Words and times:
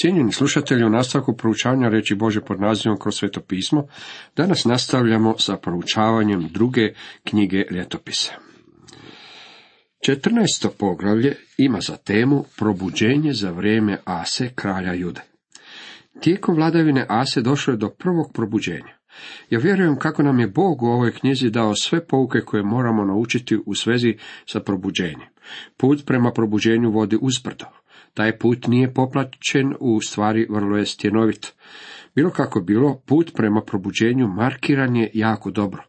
Cijenjeni 0.00 0.32
slušatelji, 0.32 0.84
u 0.84 0.90
nastavku 0.90 1.36
proučavanja 1.36 1.88
reći 1.88 2.14
Bože 2.14 2.40
pod 2.40 2.60
nazivom 2.60 2.98
kroz 2.98 3.14
sveto 3.14 3.40
pismo, 3.40 3.86
danas 4.36 4.64
nastavljamo 4.64 5.38
sa 5.38 5.56
proučavanjem 5.56 6.48
druge 6.52 6.92
knjige 7.24 7.64
ljetopisa. 7.70 8.32
14. 10.08 10.68
poglavlje 10.78 11.36
ima 11.56 11.80
za 11.80 11.96
temu 11.96 12.44
probuđenje 12.58 13.32
za 13.32 13.50
vrijeme 13.50 13.98
Ase, 14.04 14.50
kralja 14.54 14.92
Jude. 14.92 15.20
Tijekom 16.20 16.54
vladavine 16.54 17.06
Ase 17.08 17.40
došlo 17.40 17.72
je 17.72 17.76
do 17.76 17.88
prvog 17.88 18.32
probuđenja. 18.34 18.98
Ja 19.50 19.58
vjerujem 19.58 19.98
kako 19.98 20.22
nam 20.22 20.40
je 20.40 20.48
Bog 20.48 20.82
u 20.82 20.86
ovoj 20.86 21.12
knjizi 21.12 21.50
dao 21.50 21.74
sve 21.74 22.06
pouke 22.06 22.40
koje 22.40 22.62
moramo 22.62 23.04
naučiti 23.04 23.58
u 23.66 23.74
svezi 23.74 24.16
sa 24.46 24.60
probuđenjem. 24.60 25.28
Put 25.76 26.06
prema 26.06 26.32
probuđenju 26.32 26.90
vodi 26.90 27.18
uzbrdo. 27.20 27.64
Taj 28.14 28.38
put 28.38 28.66
nije 28.66 28.94
poplaćen, 28.94 29.74
u 29.80 30.00
stvari 30.00 30.46
vrlo 30.50 30.76
je 30.76 30.86
stjenovit. 30.86 31.52
Bilo 32.14 32.30
kako 32.30 32.60
bilo, 32.60 33.02
put 33.06 33.32
prema 33.34 33.62
probuđenju 33.66 34.28
markiran 34.28 34.96
je 34.96 35.10
jako 35.14 35.50
dobro. 35.50 35.84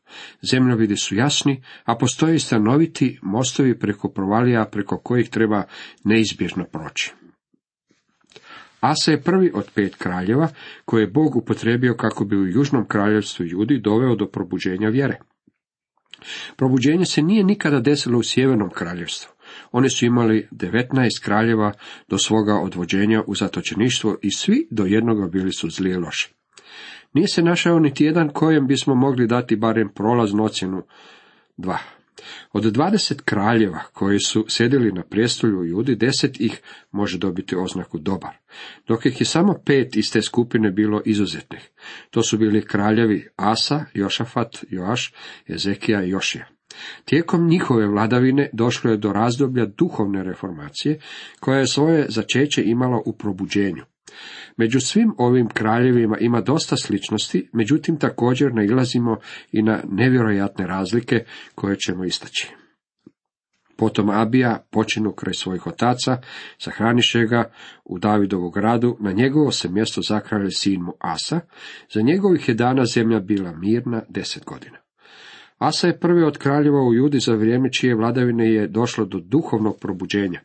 Zemljovidi 0.51 0.97
su 0.97 1.15
jasni, 1.15 1.63
a 1.83 1.95
postoje 1.95 2.39
stanoviti 2.39 3.19
mostovi 3.21 3.79
preko 3.79 4.09
provalija 4.09 4.65
preko 4.71 4.97
kojih 4.97 5.29
treba 5.29 5.63
neizbježno 6.03 6.65
proći. 6.71 7.13
Asa 8.79 9.11
je 9.11 9.21
prvi 9.21 9.51
od 9.53 9.71
pet 9.75 9.95
kraljeva 9.95 10.47
koje 10.85 11.01
je 11.01 11.07
Bog 11.07 11.35
upotrebio 11.35 11.93
kako 11.93 12.25
bi 12.25 12.37
u 12.37 12.47
južnom 12.47 12.87
kraljevstvu 12.87 13.45
Judi 13.45 13.79
doveo 13.79 14.15
do 14.15 14.27
probuđenja 14.27 14.89
vjere. 14.89 15.19
Probuđenje 16.55 17.05
se 17.05 17.21
nije 17.21 17.43
nikada 17.43 17.79
desilo 17.79 18.19
u 18.19 18.23
sjevernom 18.23 18.69
kraljevstvu. 18.69 19.31
Oni 19.71 19.89
su 19.89 20.05
imali 20.05 20.47
19 20.51 21.23
kraljeva 21.23 21.73
do 22.07 22.17
svoga 22.17 22.53
odvođenja 22.53 23.23
u 23.27 23.35
zatočeništvo 23.35 24.17
i 24.21 24.31
svi 24.31 24.67
do 24.71 24.85
jednoga 24.85 25.27
bili 25.27 25.51
su 25.51 25.69
zli 25.69 25.89
i 25.89 25.95
loši. 25.95 26.33
Nije 27.13 27.27
se 27.27 27.41
našao 27.41 27.79
niti 27.79 28.05
jedan 28.05 28.29
kojem 28.29 28.67
bismo 28.67 28.95
mogli 28.95 29.27
dati 29.27 29.55
barem 29.55 29.89
prolaznu 29.95 30.43
ocjenu 30.43 30.83
dva. 31.57 31.77
Od 32.53 32.63
dvadeset 32.63 33.21
kraljeva 33.21 33.79
koji 33.93 34.19
su 34.19 34.45
sjedili 34.47 34.91
na 34.91 35.03
prijestolju 35.03 35.59
u 35.59 35.65
Judi, 35.65 35.95
deset 35.95 36.41
ih 36.41 36.61
može 36.91 37.17
dobiti 37.17 37.55
oznaku 37.55 37.97
dobar, 37.97 38.37
dok 38.87 39.05
ih 39.05 39.21
je 39.21 39.25
samo 39.25 39.55
pet 39.65 39.95
iz 39.95 40.11
te 40.11 40.21
skupine 40.21 40.71
bilo 40.71 41.01
izuzetnih. 41.05 41.69
To 42.09 42.23
su 42.23 42.37
bili 42.37 42.65
kraljevi 42.65 43.27
Asa, 43.35 43.85
Jošafat, 43.93 44.57
Joaš, 44.69 45.13
Ezekija 45.47 46.03
i 46.03 46.09
Jošija. 46.09 46.58
Tijekom 47.05 47.47
njihove 47.47 47.87
vladavine 47.87 48.49
došlo 48.53 48.91
je 48.91 48.97
do 48.97 49.13
razdoblja 49.13 49.65
duhovne 49.65 50.23
reformacije, 50.23 50.99
koja 51.39 51.59
je 51.59 51.67
svoje 51.67 52.05
začeće 52.09 52.63
imala 52.65 53.01
u 53.05 53.13
probuđenju. 53.13 53.83
Među 54.57 54.79
svim 54.79 55.13
ovim 55.17 55.47
kraljevima 55.47 56.17
ima 56.17 56.41
dosta 56.41 56.75
sličnosti, 56.75 57.49
međutim 57.53 57.97
također 57.97 58.53
nailazimo 58.53 59.17
i 59.51 59.61
na 59.61 59.83
nevjerojatne 59.89 60.67
razlike 60.67 61.23
koje 61.55 61.77
ćemo 61.77 62.05
istaći. 62.05 62.53
Potom 63.77 64.09
Abija 64.09 64.67
počinu 64.71 65.11
kraj 65.11 65.33
svojih 65.33 65.67
otaca, 65.67 66.17
sahraniše 66.57 67.25
ga 67.25 67.51
u 67.85 67.99
Davidovu 67.99 68.49
gradu, 68.49 68.97
na 68.99 69.11
njegovo 69.11 69.51
se 69.51 69.69
mjesto 69.69 70.01
zakralje 70.01 70.51
sin 70.51 70.81
mu 70.81 70.93
Asa, 70.99 71.39
za 71.93 72.01
njegovih 72.01 72.49
je 72.49 72.55
dana 72.55 72.85
zemlja 72.85 73.19
bila 73.19 73.51
mirna 73.51 74.01
deset 74.09 74.45
godina. 74.45 74.77
Asa 75.59 75.87
je 75.87 75.99
prvi 75.99 76.23
od 76.23 76.37
kraljeva 76.37 76.83
u 76.83 76.93
Judi 76.93 77.19
za 77.19 77.33
vrijeme 77.33 77.71
čije 77.71 77.95
vladavine 77.95 78.53
je 78.53 78.67
došlo 78.67 79.05
do 79.05 79.19
duhovnog 79.19 79.77
probuđenja. 79.81 80.39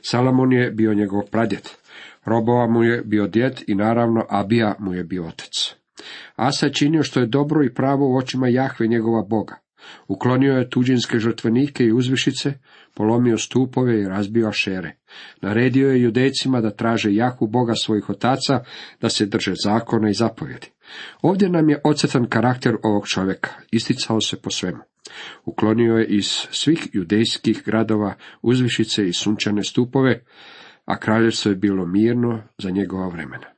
Salamon 0.00 0.52
je 0.52 0.70
bio 0.70 0.94
njegov 0.94 1.22
pradjet. 1.30 1.78
Robova 2.24 2.66
mu 2.66 2.84
je 2.84 3.02
bio 3.04 3.26
djed 3.26 3.62
i 3.66 3.74
naravno 3.74 4.26
Abija 4.28 4.74
mu 4.78 4.94
je 4.94 5.04
bio 5.04 5.26
otac. 5.26 5.74
Asa 6.36 6.66
je 6.66 6.72
činio 6.72 7.02
što 7.02 7.20
je 7.20 7.26
dobro 7.26 7.64
i 7.64 7.74
pravo 7.74 8.08
u 8.08 8.16
očima 8.16 8.48
Jahve 8.48 8.86
njegova 8.86 9.22
Boga. 9.22 9.67
Uklonio 10.08 10.52
je 10.52 10.70
tuđinske 10.70 11.18
žrtvenike 11.18 11.84
i 11.84 11.92
uzvišice, 11.92 12.52
polomio 12.94 13.38
stupove 13.38 14.00
i 14.00 14.08
razbio 14.08 14.52
šere. 14.52 14.96
Naredio 15.40 15.90
je 15.90 16.02
judejcima 16.02 16.60
da 16.60 16.70
traže 16.70 17.14
Jahu 17.14 17.46
Boga 17.46 17.74
svojih 17.74 18.10
otaca, 18.10 18.62
da 19.00 19.08
se 19.08 19.26
drže 19.26 19.52
zakona 19.64 20.10
i 20.10 20.14
zapovjedi. 20.14 20.66
Ovdje 21.22 21.48
nam 21.48 21.68
je 21.68 21.80
ocrtan 21.84 22.28
karakter 22.28 22.76
ovog 22.82 23.08
čovjeka, 23.08 23.50
isticao 23.70 24.20
se 24.20 24.42
po 24.42 24.50
svemu. 24.50 24.82
Uklonio 25.44 25.94
je 25.94 26.06
iz 26.06 26.26
svih 26.50 26.88
judejskih 26.92 27.62
gradova 27.64 28.14
uzvišice 28.42 29.08
i 29.08 29.12
sunčane 29.12 29.64
stupove, 29.64 30.24
a 30.84 30.98
kraljevstvo 30.98 31.50
je 31.50 31.56
bilo 31.56 31.86
mirno 31.86 32.42
za 32.58 32.70
njegova 32.70 33.08
vremena. 33.08 33.57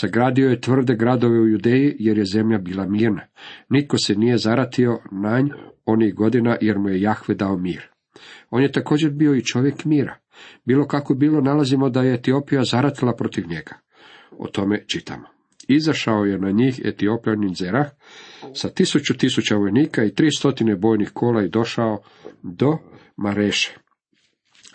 Sagradio 0.00 0.50
je 0.50 0.60
tvrde 0.60 0.94
gradove 0.94 1.40
u 1.40 1.48
Judeji 1.48 1.96
jer 1.98 2.18
je 2.18 2.24
zemlja 2.24 2.58
bila 2.58 2.86
mirna. 2.86 3.26
Nitko 3.68 3.98
se 3.98 4.14
nije 4.14 4.38
zaratio 4.38 4.98
na 5.12 5.40
nj 5.40 5.48
onih 5.84 6.14
godina 6.14 6.56
jer 6.60 6.78
mu 6.78 6.88
je 6.88 7.00
Jahve 7.00 7.34
dao 7.34 7.56
mir. 7.56 7.82
On 8.50 8.62
je 8.62 8.72
također 8.72 9.10
bio 9.10 9.34
i 9.34 9.44
čovjek 9.44 9.84
mira. 9.84 10.18
Bilo 10.64 10.86
kako 10.86 11.14
bilo 11.14 11.40
nalazimo 11.40 11.88
da 11.88 12.02
je 12.02 12.14
Etiopija 12.14 12.64
zaratila 12.64 13.14
protiv 13.16 13.48
njega. 13.48 13.76
O 14.38 14.46
tome 14.46 14.84
čitamo. 14.86 15.28
Izašao 15.68 16.24
je 16.24 16.38
na 16.38 16.50
njih 16.50 16.80
Etiopljanin 16.84 17.54
Zerah 17.54 17.86
sa 18.54 18.68
tisuću 18.68 19.16
tisuća 19.16 19.56
vojnika 19.56 20.04
i 20.04 20.14
tri 20.14 20.30
stotine 20.30 20.76
bojnih 20.76 21.10
kola 21.14 21.44
i 21.44 21.48
došao 21.48 22.02
do 22.42 22.78
Mareše. 23.16 23.74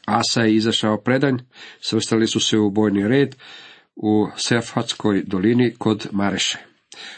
Asa 0.06 0.42
je 0.42 0.56
izašao 0.56 1.02
predanj, 1.02 1.38
svrstali 1.80 2.28
su 2.28 2.40
se 2.40 2.58
u 2.58 2.72
bojni 2.72 3.08
red 3.08 3.36
u 3.96 4.28
Sefatskoj 4.38 5.24
dolini 5.28 5.74
kod 5.78 6.08
Mareše. 6.12 6.58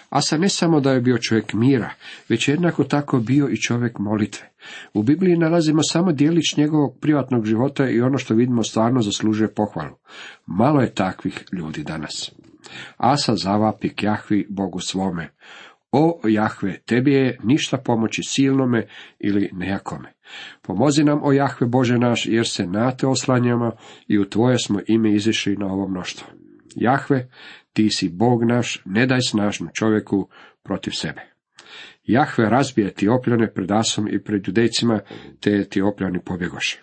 Asa 0.10 0.38
ne 0.38 0.50
samo 0.50 0.80
da 0.80 0.92
je 0.92 1.02
bio 1.02 1.18
čovjek 1.18 1.54
mira, 1.54 1.90
već 2.30 2.48
je 2.48 2.54
jednako 2.54 2.84
tako 2.84 3.20
bio 3.20 3.50
i 3.50 3.62
čovjek 3.62 4.00
molitve. 4.00 4.50
U 4.94 5.04
Bibliji 5.04 5.38
nalazimo 5.38 5.84
samo 5.84 6.12
dijelić 6.12 6.58
njegovog 6.58 6.98
privatnog 7.02 7.46
života 7.46 7.90
i 7.90 8.02
ono 8.02 8.18
što 8.18 8.34
vidimo 8.34 8.64
stvarno 8.64 9.02
zaslužuje 9.02 9.54
pohvalu. 9.54 9.96
Malo 10.46 10.82
je 10.82 10.94
takvih 10.94 11.44
ljudi 11.52 11.84
danas. 11.84 12.32
Asa 12.98 13.36
zavapi 13.36 13.90
k 13.90 14.04
Jahvi 14.04 14.48
Bogu 14.50 14.80
svome. 14.80 15.30
O 15.92 16.20
Jahve, 16.28 16.80
tebi 16.86 17.14
je 17.14 17.38
ništa 17.44 17.78
pomoći 17.78 18.22
silnome 18.24 18.88
ili 19.20 19.50
nejakome. 19.54 20.14
Pomozi 20.62 21.04
nam, 21.04 21.20
o 21.24 21.32
Jahve 21.32 21.68
Bože 21.68 21.98
naš, 21.98 22.26
jer 22.26 22.48
se 22.48 22.68
na 22.68 22.92
te 22.92 23.08
oslanjamo 23.08 23.72
i 24.08 24.20
u 24.20 24.30
tvoje 24.30 24.58
smo 24.60 24.80
ime 24.88 25.14
izišli 25.16 25.56
na 25.56 25.66
ovo 25.66 25.88
mnoštvo. 25.88 26.28
Jahve, 26.76 27.30
ti 27.74 27.90
si 27.90 28.10
Bog 28.10 28.44
naš, 28.44 28.82
ne 28.86 29.06
daj 29.06 29.22
snažnu 29.22 29.70
čovjeku 29.74 30.30
protiv 30.64 30.92
sebe. 30.92 31.22
Jahve 32.04 32.50
razbije 32.50 32.88
Etiopljane 32.88 33.54
pred 33.54 33.72
Asom 33.72 34.08
i 34.08 34.24
pred 34.24 34.48
judejcima, 34.48 35.00
te 35.40 35.52
Etiopljani 35.52 36.20
pobjegoše. 36.26 36.82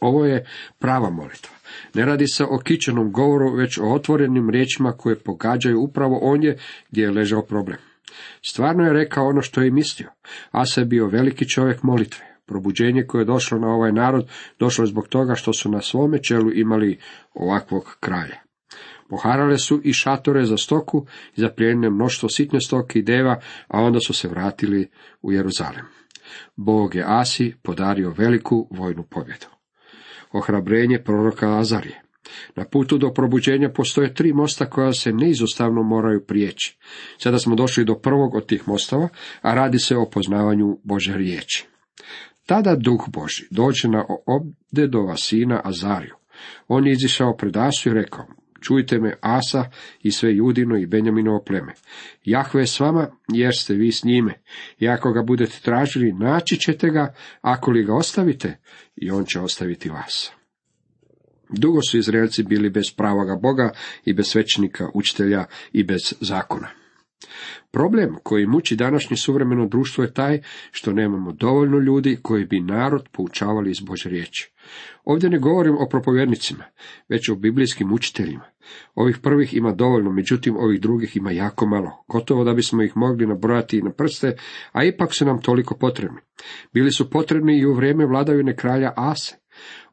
Ovo 0.00 0.24
je 0.24 0.46
prava 0.78 1.10
molitva. 1.10 1.56
Ne 1.94 2.04
radi 2.04 2.26
se 2.26 2.44
o 2.44 2.58
kičenom 2.58 3.12
govoru, 3.12 3.54
već 3.54 3.78
o 3.78 3.92
otvorenim 3.94 4.50
riječima 4.50 4.92
koje 4.92 5.18
pogađaju 5.18 5.80
upravo 5.80 6.18
ondje 6.22 6.58
gdje 6.90 7.02
je 7.02 7.10
ležao 7.10 7.42
problem. 7.42 7.78
Stvarno 8.48 8.84
je 8.84 8.92
rekao 8.92 9.28
ono 9.28 9.42
što 9.42 9.60
je 9.60 9.70
mislio. 9.70 10.08
Asa 10.50 10.80
je 10.80 10.86
bio 10.86 11.06
veliki 11.06 11.48
čovjek 11.48 11.82
molitve. 11.82 12.24
Probuđenje 12.46 13.02
koje 13.06 13.22
je 13.22 13.26
došlo 13.26 13.58
na 13.58 13.68
ovaj 13.68 13.92
narod 13.92 14.28
došlo 14.58 14.82
je 14.82 14.86
zbog 14.86 15.08
toga 15.08 15.34
što 15.34 15.52
su 15.52 15.70
na 15.70 15.80
svome 15.80 16.22
čelu 16.22 16.52
imali 16.52 16.98
ovakvog 17.34 17.96
kralja. 18.00 18.47
Poharale 19.08 19.58
su 19.58 19.80
i 19.84 19.92
šatore 19.92 20.44
za 20.44 20.56
stoku 20.56 21.06
i 21.36 21.40
zaplijenile 21.40 21.90
mnoštvo 21.90 22.28
sitne 22.28 22.60
stoke 22.60 22.98
i 22.98 23.02
deva, 23.02 23.40
a 23.68 23.80
onda 23.80 23.98
su 24.00 24.14
se 24.14 24.28
vratili 24.28 24.90
u 25.22 25.32
Jeruzalem. 25.32 25.84
Bog 26.56 26.94
je 26.94 27.04
Asi 27.06 27.54
podario 27.62 28.14
veliku 28.18 28.68
vojnu 28.70 29.02
pobjedu. 29.10 29.46
Ohrabrenje 30.32 31.02
proroka 31.04 31.58
Azarije. 31.58 32.02
Na 32.56 32.64
putu 32.64 32.98
do 32.98 33.12
probuđenja 33.12 33.70
postoje 33.72 34.14
tri 34.14 34.32
mosta 34.32 34.70
koja 34.70 34.92
se 34.92 35.12
neizostavno 35.12 35.82
moraju 35.82 36.26
prijeći. 36.26 36.78
Sada 37.18 37.38
smo 37.38 37.54
došli 37.54 37.84
do 37.84 37.98
prvog 37.98 38.34
od 38.34 38.46
tih 38.46 38.68
mostova, 38.68 39.08
a 39.42 39.54
radi 39.54 39.78
se 39.78 39.96
o 39.96 40.10
poznavanju 40.10 40.78
Bože 40.84 41.16
riječi. 41.16 41.66
Tada 42.46 42.76
duh 42.76 43.08
Boži 43.08 43.46
dođe 43.50 43.88
na 43.88 44.04
obdedova 44.26 45.16
sina 45.16 45.60
Azariju. 45.64 46.14
On 46.68 46.86
je 46.86 46.92
izišao 46.92 47.36
pred 47.36 47.56
Asu 47.56 47.88
i 47.88 47.92
rekao, 47.92 48.26
čujte 48.60 48.98
me 48.98 49.14
Asa 49.20 49.70
i 50.02 50.10
sve 50.10 50.36
Judino 50.36 50.76
i 50.76 50.86
Benjaminovo 50.86 51.44
pleme. 51.44 51.74
Jahve 52.24 52.62
je 52.62 52.66
s 52.66 52.80
vama, 52.80 53.10
jer 53.28 53.56
ste 53.56 53.74
vi 53.74 53.92
s 53.92 54.04
njime. 54.04 54.34
I 54.78 54.88
ako 54.88 55.12
ga 55.12 55.22
budete 55.22 55.60
tražili, 55.62 56.12
naći 56.12 56.56
ćete 56.56 56.90
ga, 56.90 57.14
ako 57.40 57.70
li 57.70 57.84
ga 57.84 57.94
ostavite, 57.94 58.58
i 58.96 59.10
on 59.10 59.24
će 59.24 59.40
ostaviti 59.40 59.88
vas. 59.88 60.32
Dugo 61.48 61.82
su 61.82 61.98
Izraelci 61.98 62.42
bili 62.42 62.70
bez 62.70 62.84
pravoga 62.96 63.36
Boga 63.36 63.72
i 64.04 64.12
bez 64.12 64.26
svećnika, 64.26 64.88
učitelja 64.94 65.44
i 65.72 65.84
bez 65.84 66.14
zakona. 66.20 66.68
Problem 67.70 68.16
koji 68.22 68.46
muči 68.46 68.76
današnje 68.76 69.16
suvremeno 69.16 69.66
društvo 69.66 70.04
je 70.04 70.14
taj 70.14 70.40
što 70.70 70.92
nemamo 70.92 71.32
dovoljno 71.32 71.78
ljudi 71.78 72.18
koji 72.22 72.44
bi 72.44 72.60
narod 72.60 73.08
poučavali 73.12 73.70
iz 73.70 73.80
Bože 73.80 74.08
riječi. 74.08 74.52
Ovdje 75.04 75.30
ne 75.30 75.38
govorim 75.38 75.74
o 75.74 75.88
propovjednicima, 75.90 76.64
već 77.08 77.28
o 77.28 77.34
biblijskim 77.34 77.92
učiteljima. 77.92 78.44
Ovih 78.94 79.18
prvih 79.22 79.54
ima 79.54 79.72
dovoljno, 79.72 80.12
međutim 80.12 80.56
ovih 80.56 80.80
drugih 80.80 81.16
ima 81.16 81.30
jako 81.30 81.66
malo. 81.66 82.04
Gotovo 82.08 82.44
da 82.44 82.54
bismo 82.54 82.82
ih 82.82 82.96
mogli 82.96 83.26
nabrojati 83.26 83.82
na 83.82 83.92
prste, 83.92 84.36
a 84.72 84.84
ipak 84.84 85.14
su 85.14 85.24
nam 85.24 85.42
toliko 85.42 85.76
potrebni. 85.76 86.20
Bili 86.72 86.92
su 86.92 87.10
potrebni 87.10 87.58
i 87.58 87.66
u 87.66 87.74
vrijeme 87.74 88.06
vladavine 88.06 88.56
kralja 88.56 88.92
Ase. 88.96 89.36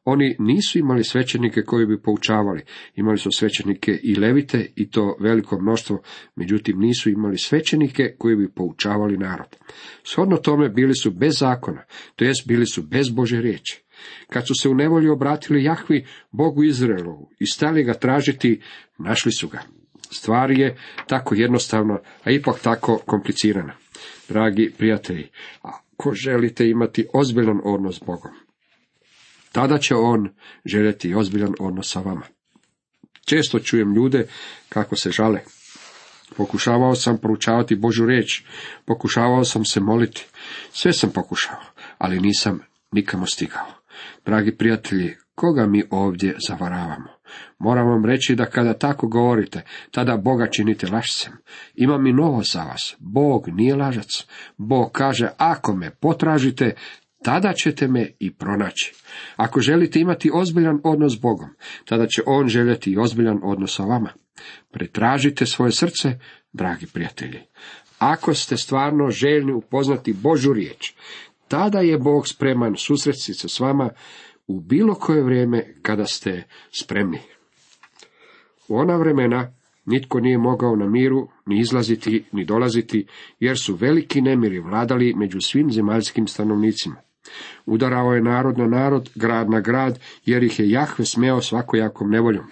Oni 0.08 0.36
nisu 0.38 0.78
imali 0.78 1.04
svećenike 1.04 1.62
koji 1.62 1.86
bi 1.86 2.02
poučavali, 2.02 2.62
imali 2.94 3.18
su 3.18 3.30
svećenike 3.32 3.92
i 4.02 4.14
levite 4.14 4.72
i 4.76 4.90
to 4.90 5.16
veliko 5.20 5.60
mnoštvo, 5.60 6.02
međutim 6.36 6.78
nisu 6.78 7.10
imali 7.10 7.38
svećenike 7.38 8.14
koji 8.18 8.36
bi 8.36 8.52
poučavali 8.52 9.18
narod. 9.18 9.56
Shodno 10.04 10.36
tome 10.36 10.68
bili 10.68 10.94
su 10.94 11.10
bez 11.10 11.38
zakona, 11.38 11.82
to 12.16 12.24
jest 12.24 12.48
bili 12.48 12.66
su 12.66 12.82
bez 12.82 13.10
Bože 13.10 13.40
riječi. 13.40 13.82
Kad 14.28 14.46
su 14.46 14.54
se 14.62 14.68
u 14.68 14.74
nevolji 14.74 15.08
obratili 15.08 15.64
Jahvi, 15.64 16.06
Bogu 16.30 16.64
Izraelovu, 16.64 17.30
i 17.38 17.46
stali 17.46 17.84
ga 17.84 17.94
tražiti, 17.94 18.60
našli 18.98 19.32
su 19.32 19.48
ga. 19.48 19.62
Stvar 20.10 20.50
je 20.50 20.76
tako 21.06 21.34
jednostavna, 21.34 21.98
a 22.24 22.30
ipak 22.30 22.60
tako 22.62 23.00
komplicirana. 23.06 23.72
Dragi 24.28 24.72
prijatelji, 24.78 25.28
ako 25.62 26.12
želite 26.14 26.68
imati 26.68 27.06
ozbiljan 27.14 27.60
odnos 27.64 27.96
s 27.96 28.00
Bogom, 28.06 28.32
tada 29.56 29.78
će 29.78 29.94
on 29.94 30.28
željeti 30.64 31.14
ozbiljan 31.14 31.54
odnos 31.60 31.92
sa 31.92 32.00
vama. 32.00 32.26
Često 33.24 33.58
čujem 33.58 33.94
ljude 33.94 34.26
kako 34.68 34.96
se 34.96 35.10
žale. 35.10 35.40
Pokušavao 36.36 36.94
sam 36.94 37.18
proučavati 37.18 37.76
Božu 37.76 38.06
riječ, 38.06 38.42
pokušavao 38.84 39.44
sam 39.44 39.64
se 39.64 39.80
moliti, 39.80 40.26
sve 40.70 40.92
sam 40.92 41.10
pokušao, 41.10 41.60
ali 41.98 42.20
nisam 42.20 42.60
nikamo 42.92 43.26
stigao. 43.26 43.66
Dragi 44.26 44.56
prijatelji, 44.56 45.16
koga 45.34 45.66
mi 45.66 45.82
ovdje 45.90 46.36
zavaravamo? 46.48 47.08
Moram 47.58 47.88
vam 47.88 48.04
reći 48.04 48.34
da 48.34 48.46
kada 48.46 48.78
tako 48.78 49.08
govorite, 49.08 49.62
tada 49.90 50.16
Boga 50.16 50.46
činite 50.50 50.86
lašcem. 50.86 51.32
Imam 51.74 52.06
i 52.06 52.12
novo 52.12 52.42
za 52.42 52.62
vas. 52.62 52.96
Bog 52.98 53.48
nije 53.48 53.74
lažac. 53.74 54.26
Bog 54.56 54.92
kaže, 54.92 55.28
ako 55.36 55.76
me 55.76 55.90
potražite, 55.90 56.74
tada 57.22 57.52
ćete 57.52 57.88
me 57.88 58.10
i 58.18 58.34
pronaći. 58.34 58.94
Ako 59.36 59.60
želite 59.60 60.00
imati 60.00 60.30
ozbiljan 60.34 60.80
odnos 60.84 61.12
s 61.12 61.20
Bogom, 61.20 61.48
tada 61.84 62.06
će 62.06 62.22
On 62.26 62.48
željeti 62.48 62.90
i 62.90 62.98
ozbiljan 62.98 63.40
odnos 63.42 63.76
sa 63.76 63.82
vama. 63.82 64.12
Pretražite 64.70 65.46
svoje 65.46 65.72
srce, 65.72 66.18
dragi 66.52 66.86
prijatelji. 66.92 67.40
Ako 67.98 68.34
ste 68.34 68.56
stvarno 68.56 69.10
željni 69.10 69.52
upoznati 69.52 70.12
Božu 70.12 70.52
riječ, 70.52 70.92
tada 71.48 71.80
je 71.80 71.98
Bog 71.98 72.28
spreman 72.28 72.74
susretiti 72.76 73.34
se 73.34 73.48
s 73.48 73.60
vama 73.60 73.90
u 74.46 74.60
bilo 74.60 74.94
koje 74.94 75.22
vrijeme 75.22 75.74
kada 75.82 76.06
ste 76.06 76.42
spremni. 76.70 77.18
U 78.68 78.76
ona 78.76 78.96
vremena 78.96 79.52
nitko 79.84 80.20
nije 80.20 80.38
mogao 80.38 80.76
na 80.76 80.88
miru 80.88 81.28
ni 81.46 81.60
izlaziti 81.60 82.24
ni 82.32 82.44
dolaziti, 82.44 83.06
jer 83.40 83.58
su 83.58 83.74
veliki 83.74 84.20
nemiri 84.20 84.60
vladali 84.60 85.14
među 85.16 85.40
svim 85.40 85.70
zemaljskim 85.70 86.26
stanovnicima. 86.26 87.05
Udarao 87.66 88.14
je 88.14 88.20
narod 88.20 88.58
na 88.58 88.66
narod, 88.66 89.10
grad 89.14 89.50
na 89.50 89.60
grad, 89.60 89.98
jer 90.26 90.42
ih 90.42 90.58
je 90.58 90.70
Jahve 90.70 91.04
smeo 91.04 91.40
svakojakom 91.40 92.10
nevoljom. 92.10 92.46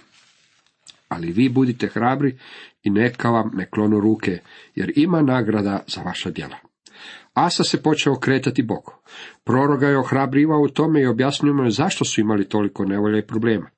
Ali 1.08 1.32
vi 1.32 1.48
budite 1.48 1.86
hrabri 1.86 2.38
i 2.82 2.90
neka 2.90 3.30
vam 3.30 3.50
ne 3.54 3.66
klonu 3.66 4.00
ruke, 4.00 4.38
jer 4.74 4.92
ima 4.96 5.22
nagrada 5.22 5.82
za 5.86 6.02
vaša 6.02 6.30
djela. 6.30 6.73
Asa 7.34 7.64
se 7.64 7.82
počeo 7.82 8.14
kretati 8.14 8.62
Bogu. 8.62 8.92
Proroga 9.44 9.88
je 9.88 9.98
ohrabrivao 9.98 10.60
u 10.60 10.68
tome 10.68 11.02
i 11.02 11.06
objasnio 11.06 11.54
mu 11.54 11.70
zašto 11.70 12.04
su 12.04 12.20
imali 12.20 12.48
toliko 12.48 12.84
nevolja 12.84 13.18
i 13.18 13.26
problema. 13.26 13.70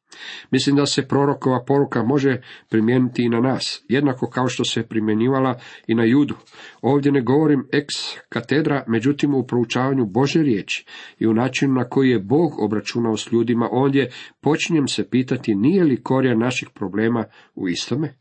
Mislim 0.51 0.77
da 0.77 0.87
se 0.87 1.09
prorokova 1.09 1.65
poruka 1.65 2.03
može 2.03 2.41
primijeniti 2.69 3.23
i 3.23 3.29
na 3.29 3.41
nas, 3.41 3.85
jednako 3.89 4.31
kao 4.31 4.49
što 4.49 4.65
se 4.65 4.83
primjenjivala 4.83 5.59
i 5.87 5.95
na 5.95 6.05
judu. 6.05 6.35
Ovdje 6.83 7.13
ne 7.13 7.21
govorim 7.21 7.69
ex 7.73 7.87
katedra, 8.29 8.85
međutim 8.89 9.35
u 9.35 9.47
proučavanju 9.47 10.07
Bože 10.07 10.43
riječi 10.43 10.87
i 11.19 11.27
u 11.27 11.35
načinu 11.35 11.75
na 11.75 11.89
koji 11.89 12.11
je 12.11 12.19
Bog 12.19 12.53
obračunao 12.59 13.17
s 13.17 13.33
ljudima, 13.33 13.69
ondje 13.73 14.11
počinjem 14.41 14.89
se 14.89 15.11
pitati 15.11 15.55
nije 15.55 15.85
li 15.85 16.03
korijen 16.03 16.39
naših 16.39 16.69
problema 16.75 17.25
u 17.55 17.69
istome? 17.69 18.15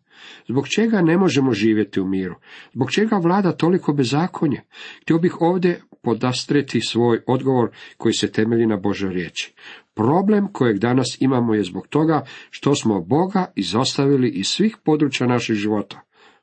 Zbog 0.47 0.67
čega 0.67 1.01
ne 1.01 1.17
možemo 1.17 1.51
živjeti 1.51 2.01
u 2.01 2.05
miru? 2.05 2.35
Zbog 2.73 2.91
čega 2.91 3.17
vlada 3.17 3.51
toliko 3.51 3.93
bezakonje? 3.93 4.61
Htio 5.01 5.17
bih 5.17 5.41
ovdje 5.41 5.81
podastreti 6.01 6.81
svoj 6.81 7.21
odgovor 7.27 7.69
koji 7.97 8.13
se 8.13 8.31
temelji 8.31 8.65
na 8.65 8.77
Božoj 8.77 9.13
riječi. 9.13 9.53
Problem 9.93 10.47
kojeg 10.53 10.79
danas 10.79 11.17
imamo 11.19 11.53
je 11.53 11.63
zbog 11.63 11.87
toga 11.87 12.25
što 12.49 12.75
smo 12.75 13.01
Boga 13.01 13.51
izostavili 13.55 14.29
iz 14.29 14.47
svih 14.47 14.77
područja 14.83 15.27
naših 15.27 15.55
života. 15.55 16.01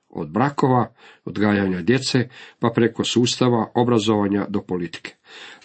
Od 0.09 0.31
brakova, 0.31 0.95
odgajanja 1.25 1.83
djece, 1.83 2.29
pa 2.59 2.71
preko 2.75 3.05
sustava, 3.05 3.71
obrazovanja 3.75 4.47
do 4.49 4.63
politike. 4.63 5.15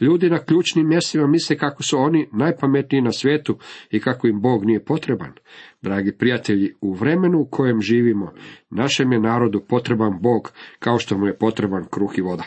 Ljudi 0.01 0.29
na 0.29 0.37
ključnim 0.37 0.87
mjestima 0.87 1.27
misle 1.27 1.57
kako 1.57 1.83
su 1.83 1.97
oni 1.99 2.29
najpametniji 2.31 3.01
na 3.01 3.11
svijetu 3.11 3.57
i 3.91 3.99
kako 3.99 4.27
im 4.27 4.41
Bog 4.41 4.65
nije 4.65 4.85
potreban. 4.85 5.33
Dragi 5.81 6.11
prijatelji, 6.17 6.73
u 6.81 6.93
vremenu 6.93 7.39
u 7.39 7.47
kojem 7.51 7.81
živimo, 7.81 8.33
našem 8.69 9.11
je 9.11 9.19
narodu 9.19 9.61
potreban 9.69 10.21
Bog 10.21 10.51
kao 10.79 10.99
što 10.99 11.17
mu 11.17 11.27
je 11.27 11.37
potreban 11.37 11.85
kruh 11.91 12.17
i 12.17 12.21
voda. 12.21 12.43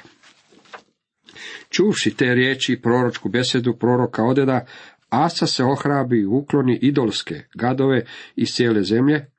Čuvši 1.71 2.17
te 2.17 2.35
riječi 2.35 2.73
i 2.73 2.81
proročku 2.81 3.29
besedu 3.29 3.77
proroka 3.81 4.25
Odeda, 4.25 4.67
Asa 5.09 5.47
se 5.47 5.65
ohrabi 5.65 6.21
i 6.21 6.27
ukloni 6.27 6.79
idolske 6.83 7.35
gadove 7.55 8.05
iz 8.37 8.49
cijele 8.49 8.83
zemlje 8.83 9.30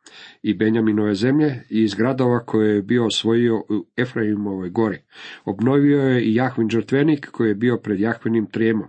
i 0.42 0.54
Benjaminove 0.54 1.16
zemlje 1.16 1.64
i 1.70 1.84
iz 1.84 1.94
gradova 1.94 2.40
koje 2.40 2.76
je 2.76 2.82
bio 2.82 3.06
osvojio 3.06 3.58
u 3.58 3.86
Efraimovoj 3.98 4.70
gori. 4.70 4.98
Obnovio 5.46 6.02
je 6.02 6.24
i 6.24 6.36
Jahvin 6.36 6.70
žrtvenik 6.70 7.32
koji 7.32 7.50
je 7.50 7.56
bio 7.56 7.78
pred 7.78 8.00
Jahvinim 8.00 8.46
trijemom. 8.46 8.88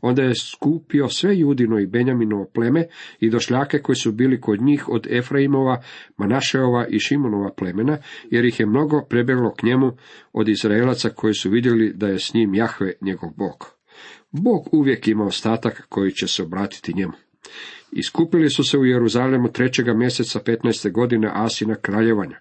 Onda 0.00 0.22
je 0.22 0.34
skupio 0.34 1.08
sve 1.08 1.38
Judino 1.38 1.78
i 1.78 1.86
Benjaminovo 1.86 2.50
pleme 2.54 2.86
i 3.20 3.30
došljake 3.30 3.78
koji 3.78 3.96
su 3.96 4.12
bili 4.12 4.40
kod 4.40 4.62
njih 4.62 4.88
od 4.88 5.06
Efraimova, 5.10 5.82
Manašeova 6.16 6.86
i 6.86 6.98
Šimonova 6.98 7.50
plemena, 7.56 7.98
jer 8.30 8.44
ih 8.44 8.60
je 8.60 8.66
mnogo 8.66 9.02
prebjeglo 9.08 9.54
k 9.54 9.62
njemu 9.62 9.92
od 10.32 10.48
Izraelaca 10.48 11.08
koji 11.08 11.34
su 11.34 11.50
vidjeli 11.50 11.92
da 11.94 12.08
je 12.08 12.18
s 12.18 12.34
njim 12.34 12.54
Jahve 12.54 12.92
njegov 13.00 13.30
Bog. 13.36 13.78
Bog 14.30 14.68
uvijek 14.72 15.08
ima 15.08 15.24
ostatak 15.24 15.86
koji 15.88 16.12
će 16.12 16.26
se 16.26 16.42
obratiti 16.42 16.94
njemu. 16.94 17.12
Iskupili 17.92 18.50
su 18.50 18.64
se 18.64 18.78
u 18.78 18.84
Jeruzalemu 18.84 19.52
trećega 19.52 19.94
mjeseca 19.94 20.40
15. 20.40 20.92
godine 20.92 21.30
Asina 21.34 21.74
kraljevanja. 21.74 22.40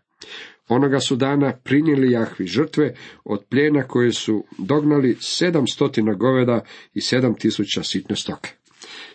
Onoga 0.67 0.99
su 0.99 1.15
dana 1.15 1.53
prinijeli 1.63 2.11
Jahvi 2.11 2.47
žrtve 2.47 2.93
od 3.23 3.43
pljena 3.49 3.83
koje 3.83 4.11
su 4.11 4.43
dognali 4.57 5.17
sedam 5.19 5.67
stotina 5.67 6.13
goveda 6.13 6.61
i 6.93 7.01
sedam 7.01 7.35
tisuća 7.35 7.83
sitne 7.83 8.15
stoke. 8.15 8.49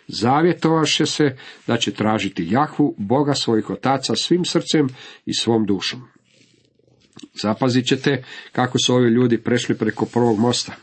Zavjetovaše 0.07 1.05
se 1.05 1.37
da 1.67 1.77
će 1.77 1.91
tražiti 1.91 2.47
Jahvu, 2.49 2.95
Boga 2.97 3.33
svojih 3.33 3.69
otaca, 3.69 4.15
svim 4.15 4.45
srcem 4.45 4.87
i 5.25 5.33
svom 5.33 5.65
dušom. 5.65 6.01
Zapazit 7.41 7.87
ćete 7.87 8.23
kako 8.51 8.77
su 8.85 8.95
ovi 8.95 9.09
ljudi 9.09 9.43
prešli 9.43 9.77
preko 9.77 10.05
prvog 10.05 10.39
mosta. 10.39 10.75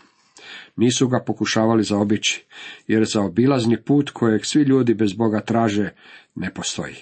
Nisu 0.80 1.08
ga 1.08 1.20
pokušavali 1.26 1.84
zaobići, 1.84 2.44
jer 2.86 3.04
za 3.04 3.22
obilazni 3.22 3.82
put 3.82 4.10
kojeg 4.10 4.46
svi 4.46 4.62
ljudi 4.62 4.94
bez 4.94 5.12
Boga 5.12 5.40
traže 5.40 5.90
ne 6.34 6.54
postoji. 6.54 6.94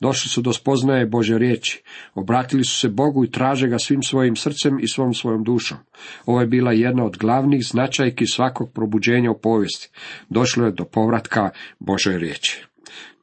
Došli 0.00 0.28
su 0.30 0.42
do 0.42 0.52
spoznaje 0.52 1.06
Bože 1.06 1.38
riječi, 1.38 1.82
obratili 2.14 2.64
su 2.64 2.78
se 2.78 2.88
Bogu 2.88 3.24
i 3.24 3.30
traže 3.30 3.68
ga 3.68 3.78
svim 3.78 4.02
svojim 4.02 4.36
srcem 4.36 4.78
i 4.80 4.88
svom 4.88 5.14
svojom 5.14 5.44
dušom. 5.44 5.78
Ovo 6.26 6.40
je 6.40 6.46
bila 6.46 6.72
jedna 6.72 7.04
od 7.04 7.16
glavnih 7.16 7.60
značajki 7.64 8.26
svakog 8.26 8.72
probuđenja 8.72 9.30
u 9.30 9.38
povijesti. 9.38 9.90
Došlo 10.28 10.64
je 10.64 10.72
do 10.72 10.84
povratka 10.84 11.50
Božoj 11.78 12.18
riječi. 12.18 12.64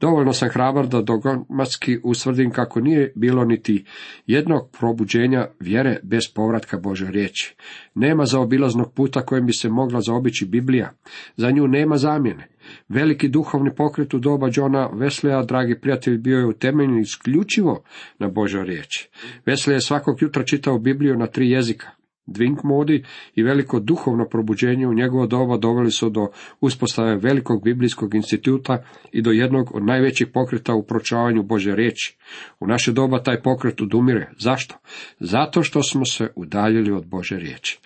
Dovoljno 0.03 0.33
sam 0.33 0.49
hrabar 0.49 0.87
da 0.87 1.01
dogmatski 1.01 1.99
usvrdim 2.03 2.51
kako 2.51 2.79
nije 2.79 3.11
bilo 3.15 3.45
niti 3.45 3.85
jednog 4.27 4.69
probuđenja 4.79 5.47
vjere 5.59 5.99
bez 6.03 6.21
povratka 6.35 6.77
Bože 6.77 7.07
riječi. 7.11 7.55
Nema 7.95 8.25
zaobilaznog 8.25 8.93
puta 8.93 9.25
kojem 9.25 9.45
bi 9.45 9.53
se 9.53 9.69
mogla 9.69 10.01
zaobići 10.01 10.45
Biblija. 10.45 10.91
Za 11.37 11.51
nju 11.51 11.67
nema 11.67 11.97
zamjene. 11.97 12.47
Veliki 12.89 13.27
duhovni 13.27 13.75
pokret 13.75 14.13
u 14.13 14.19
doba 14.19 14.49
Johna 14.53 14.89
Vesleya, 14.93 15.43
dragi 15.43 15.79
prijatelj, 15.79 16.17
bio 16.17 16.39
je 16.39 16.45
utemeljen 16.45 16.99
isključivo 16.99 17.83
na 18.19 18.27
Božoj 18.27 18.63
riječi. 18.63 19.09
Wesley 19.45 19.71
je 19.71 19.81
svakog 19.81 20.21
jutra 20.21 20.43
čitao 20.43 20.79
Bibliju 20.79 21.17
na 21.17 21.27
tri 21.27 21.49
jezika. 21.49 22.02
Dvink 22.25 22.63
modi 22.63 23.03
i 23.35 23.43
veliko 23.43 23.79
duhovno 23.79 24.25
probuđenje 24.25 24.87
u 24.87 24.93
njegovo 24.93 25.27
doba 25.27 25.57
doveli 25.57 25.91
su 25.91 26.09
do 26.09 26.27
uspostave 26.61 27.15
velikog 27.15 27.63
biblijskog 27.63 28.15
instituta 28.15 28.83
i 29.11 29.21
do 29.21 29.31
jednog 29.31 29.75
od 29.75 29.85
najvećih 29.85 30.27
pokreta 30.33 30.73
u 30.73 30.83
pročavanju 30.83 31.43
Bože 31.43 31.75
riječi. 31.75 32.17
U 32.59 32.67
naše 32.67 32.91
doba 32.91 33.23
taj 33.23 33.41
pokret 33.41 33.81
udumire. 33.81 34.29
Zašto? 34.37 34.75
Zato 35.19 35.63
što 35.63 35.83
smo 35.83 36.05
se 36.05 36.27
udaljili 36.35 36.91
od 36.91 37.05
Bože 37.05 37.35
riječi. 37.35 37.79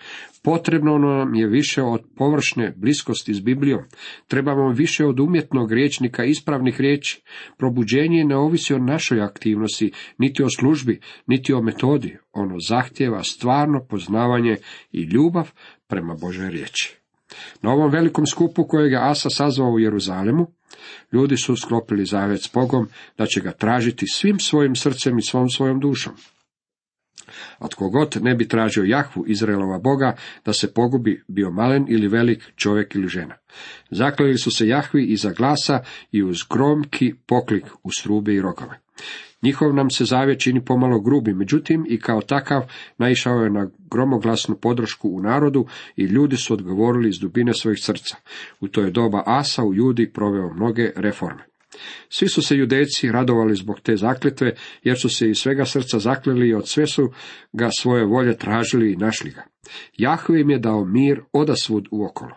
Potrebno 0.48 0.98
nam 0.98 1.34
je 1.34 1.46
više 1.46 1.82
od 1.82 2.00
površne 2.16 2.74
bliskosti 2.76 3.34
s 3.34 3.40
Biblijom. 3.40 3.80
Trebamo 4.26 4.68
više 4.68 5.06
od 5.06 5.20
umjetnog 5.20 5.72
riječnika 5.72 6.24
ispravnih 6.24 6.80
riječi. 6.80 7.22
Probuđenje 7.58 8.24
ne 8.24 8.36
ovisi 8.36 8.74
o 8.74 8.78
našoj 8.78 9.20
aktivnosti, 9.20 9.92
niti 10.18 10.42
o 10.42 10.46
službi, 10.58 11.00
niti 11.26 11.52
o 11.52 11.62
metodi. 11.62 12.16
Ono 12.32 12.60
zahtjeva 12.68 13.22
stvarno 13.22 13.86
poznavanje 13.90 14.56
i 14.92 15.02
ljubav 15.02 15.50
prema 15.88 16.14
Božoj 16.20 16.50
riječi. 16.50 16.96
Na 17.62 17.72
ovom 17.72 17.90
velikom 17.90 18.26
skupu 18.26 18.64
kojeg 18.64 18.92
je 18.92 19.10
Asa 19.10 19.30
sazvao 19.30 19.70
u 19.70 19.78
Jeruzalemu, 19.78 20.46
ljudi 21.12 21.36
su 21.36 21.56
sklopili 21.56 22.04
zavjet 22.04 22.42
s 22.42 22.52
Bogom 22.54 22.88
da 23.18 23.26
će 23.26 23.40
ga 23.40 23.52
tražiti 23.52 24.06
svim 24.06 24.38
svojim 24.38 24.76
srcem 24.76 25.18
i 25.18 25.22
svom 25.22 25.48
svojom 25.48 25.80
dušom. 25.80 26.12
A 27.58 27.68
tko 27.68 27.88
god 27.90 28.16
ne 28.22 28.34
bi 28.34 28.48
tražio 28.48 28.84
Jahvu, 28.84 29.24
Izraelova 29.26 29.78
Boga, 29.78 30.16
da 30.44 30.52
se 30.52 30.74
pogubi, 30.74 31.22
bio 31.28 31.50
malen 31.50 31.86
ili 31.88 32.08
velik, 32.08 32.42
čovjek 32.56 32.94
ili 32.94 33.08
žena. 33.08 33.34
Zakleli 33.90 34.38
su 34.38 34.50
se 34.50 34.68
Jahvi 34.68 35.04
iza 35.04 35.32
glasa 35.32 35.82
i 36.12 36.22
uz 36.22 36.38
gromki 36.50 37.14
poklik 37.26 37.64
u 37.82 37.90
strube 37.90 38.34
i 38.34 38.40
rogove. 38.40 38.80
Njihov 39.42 39.74
nam 39.74 39.90
se 39.90 40.04
zavjet 40.04 40.40
čini 40.40 40.64
pomalo 40.64 41.00
grubi, 41.00 41.34
međutim 41.34 41.86
i 41.88 42.00
kao 42.00 42.20
takav 42.20 42.62
naišao 42.98 43.42
je 43.42 43.50
na 43.50 43.70
gromoglasnu 43.90 44.56
podršku 44.56 45.08
u 45.08 45.20
narodu 45.20 45.66
i 45.96 46.04
ljudi 46.04 46.36
su 46.36 46.54
odgovorili 46.54 47.08
iz 47.08 47.18
dubine 47.18 47.54
svojih 47.54 47.78
srca. 47.82 48.16
U 48.60 48.68
to 48.68 48.80
je 48.80 48.90
doba 48.90 49.22
Asa 49.26 49.64
u 49.64 49.74
Judi 49.74 50.12
proveo 50.12 50.54
mnoge 50.54 50.92
reforme. 50.96 51.44
Svi 52.08 52.28
su 52.28 52.42
se 52.42 52.56
judeci 52.56 53.12
radovali 53.12 53.54
zbog 53.54 53.80
te 53.80 53.96
zakletve, 53.96 54.54
jer 54.82 54.98
su 54.98 55.08
se 55.08 55.30
iz 55.30 55.36
svega 55.36 55.64
srca 55.64 55.98
zakleli 55.98 56.48
i 56.48 56.54
od 56.54 56.68
sve 56.68 56.86
su 56.86 57.12
ga 57.52 57.68
svoje 57.78 58.04
volje 58.04 58.36
tražili 58.36 58.92
i 58.92 58.96
našli 58.96 59.30
ga. 59.30 59.42
Jahve 59.98 60.40
im 60.40 60.50
je 60.50 60.58
dao 60.58 60.84
mir 60.84 61.20
odasvud 61.32 61.88
uokolo. 61.90 62.36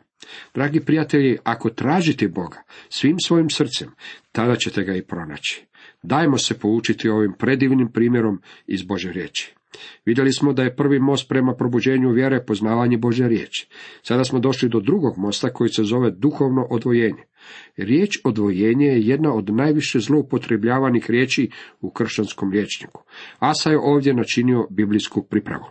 Dragi 0.54 0.80
prijatelji, 0.80 1.38
ako 1.44 1.70
tražite 1.70 2.28
Boga 2.28 2.64
svim 2.90 3.16
svojim 3.20 3.50
srcem, 3.50 3.92
tada 4.32 4.56
ćete 4.56 4.84
ga 4.84 4.96
i 4.96 5.02
pronaći. 5.02 5.66
Dajmo 6.04 6.38
se 6.38 6.60
poučiti 6.60 7.10
ovim 7.10 7.34
predivnim 7.40 7.92
primjerom 7.92 8.42
iz 8.68 8.84
Bože 8.84 9.12
riječi. 9.12 9.56
Vidjeli 10.06 10.34
smo 10.34 10.54
da 10.54 10.64
je 10.64 10.76
prvi 10.76 11.00
most 11.00 11.30
prema 11.30 11.56
probuđenju 11.56 12.12
vjere 12.12 12.46
poznavanje 12.46 12.98
Bože 12.98 13.28
riječi. 13.28 13.68
Sada 14.02 14.24
smo 14.24 14.40
došli 14.40 14.70
do 14.70 14.80
drugog 14.80 15.18
mosta 15.18 15.54
koji 15.54 15.70
se 15.70 15.84
zove 15.84 16.12
duhovno 16.12 16.68
odvojenje. 16.70 17.24
Riječ 17.78 18.20
odvojenje 18.24 18.86
je 18.86 19.08
jedna 19.08 19.34
od 19.34 19.50
najviše 19.50 20.00
zloupotrebljavanih 20.00 21.10
riječi 21.10 21.50
u 21.82 21.92
kršćanskom 21.92 22.52
riječniku. 22.52 23.04
Asa 23.40 23.70
je 23.70 23.80
ovdje 23.80 24.14
načinio 24.14 24.68
biblijsku 24.70 25.24
pripravu. 25.24 25.66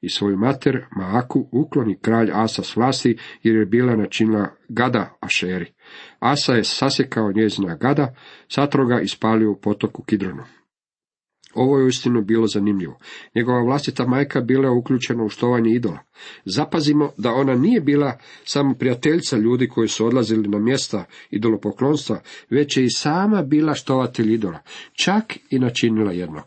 I 0.00 0.08
svoju 0.08 0.36
mater, 0.36 0.84
Maaku, 0.96 1.48
ukloni 1.52 1.98
kralj 1.98 2.30
Asa 2.32 2.62
s 2.62 2.76
vlasti, 2.76 3.16
jer 3.42 3.56
je 3.56 3.66
bila 3.66 3.96
načinila 3.96 4.48
gada 4.68 5.16
Ašeri. 5.20 5.72
Asa 6.18 6.52
je 6.52 6.64
sasjekao 6.64 7.32
njezina 7.32 7.76
gada, 7.76 8.14
satroga 8.48 9.00
i 9.00 9.08
spalio 9.08 9.50
u 9.50 9.60
potoku 9.60 10.02
Kidronu. 10.02 10.42
Ovo 11.54 11.78
je 11.78 11.84
uistinu 11.84 12.22
bilo 12.22 12.46
zanimljivo. 12.46 12.98
Njegova 13.34 13.62
vlastita 13.62 14.06
majka 14.06 14.40
bila 14.40 14.64
je 14.64 14.78
uključena 14.78 15.24
u 15.24 15.28
štovanje 15.28 15.70
idola. 15.70 15.98
Zapazimo 16.44 17.10
da 17.16 17.32
ona 17.32 17.54
nije 17.54 17.80
bila 17.80 18.18
samo 18.44 18.74
prijateljica 18.74 19.36
ljudi 19.36 19.68
koji 19.68 19.88
su 19.88 20.06
odlazili 20.06 20.48
na 20.48 20.58
mjesta 20.58 21.04
idolopoklonstva, 21.30 22.20
već 22.50 22.76
je 22.76 22.84
i 22.84 22.90
sama 22.90 23.42
bila 23.42 23.74
štovatelj 23.74 24.32
idola, 24.32 24.58
čak 24.92 25.38
i 25.50 25.58
načinila 25.58 26.12
jednog. 26.12 26.44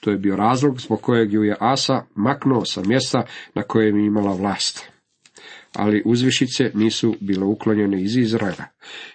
To 0.00 0.10
je 0.10 0.18
bio 0.18 0.36
razlog 0.36 0.80
zbog 0.80 1.00
kojeg 1.00 1.32
ju 1.32 1.42
je 1.42 1.56
Asa 1.60 2.04
maknuo 2.14 2.64
sa 2.64 2.82
mjesta 2.86 3.26
na 3.54 3.62
kojem 3.62 3.98
je 3.98 4.06
imala 4.06 4.34
vlast. 4.34 4.90
Ali 5.74 6.02
uzvišice 6.04 6.70
nisu 6.74 7.14
bile 7.20 7.44
uklonjene 7.44 8.02
iz 8.02 8.16
Izraela. 8.16 8.64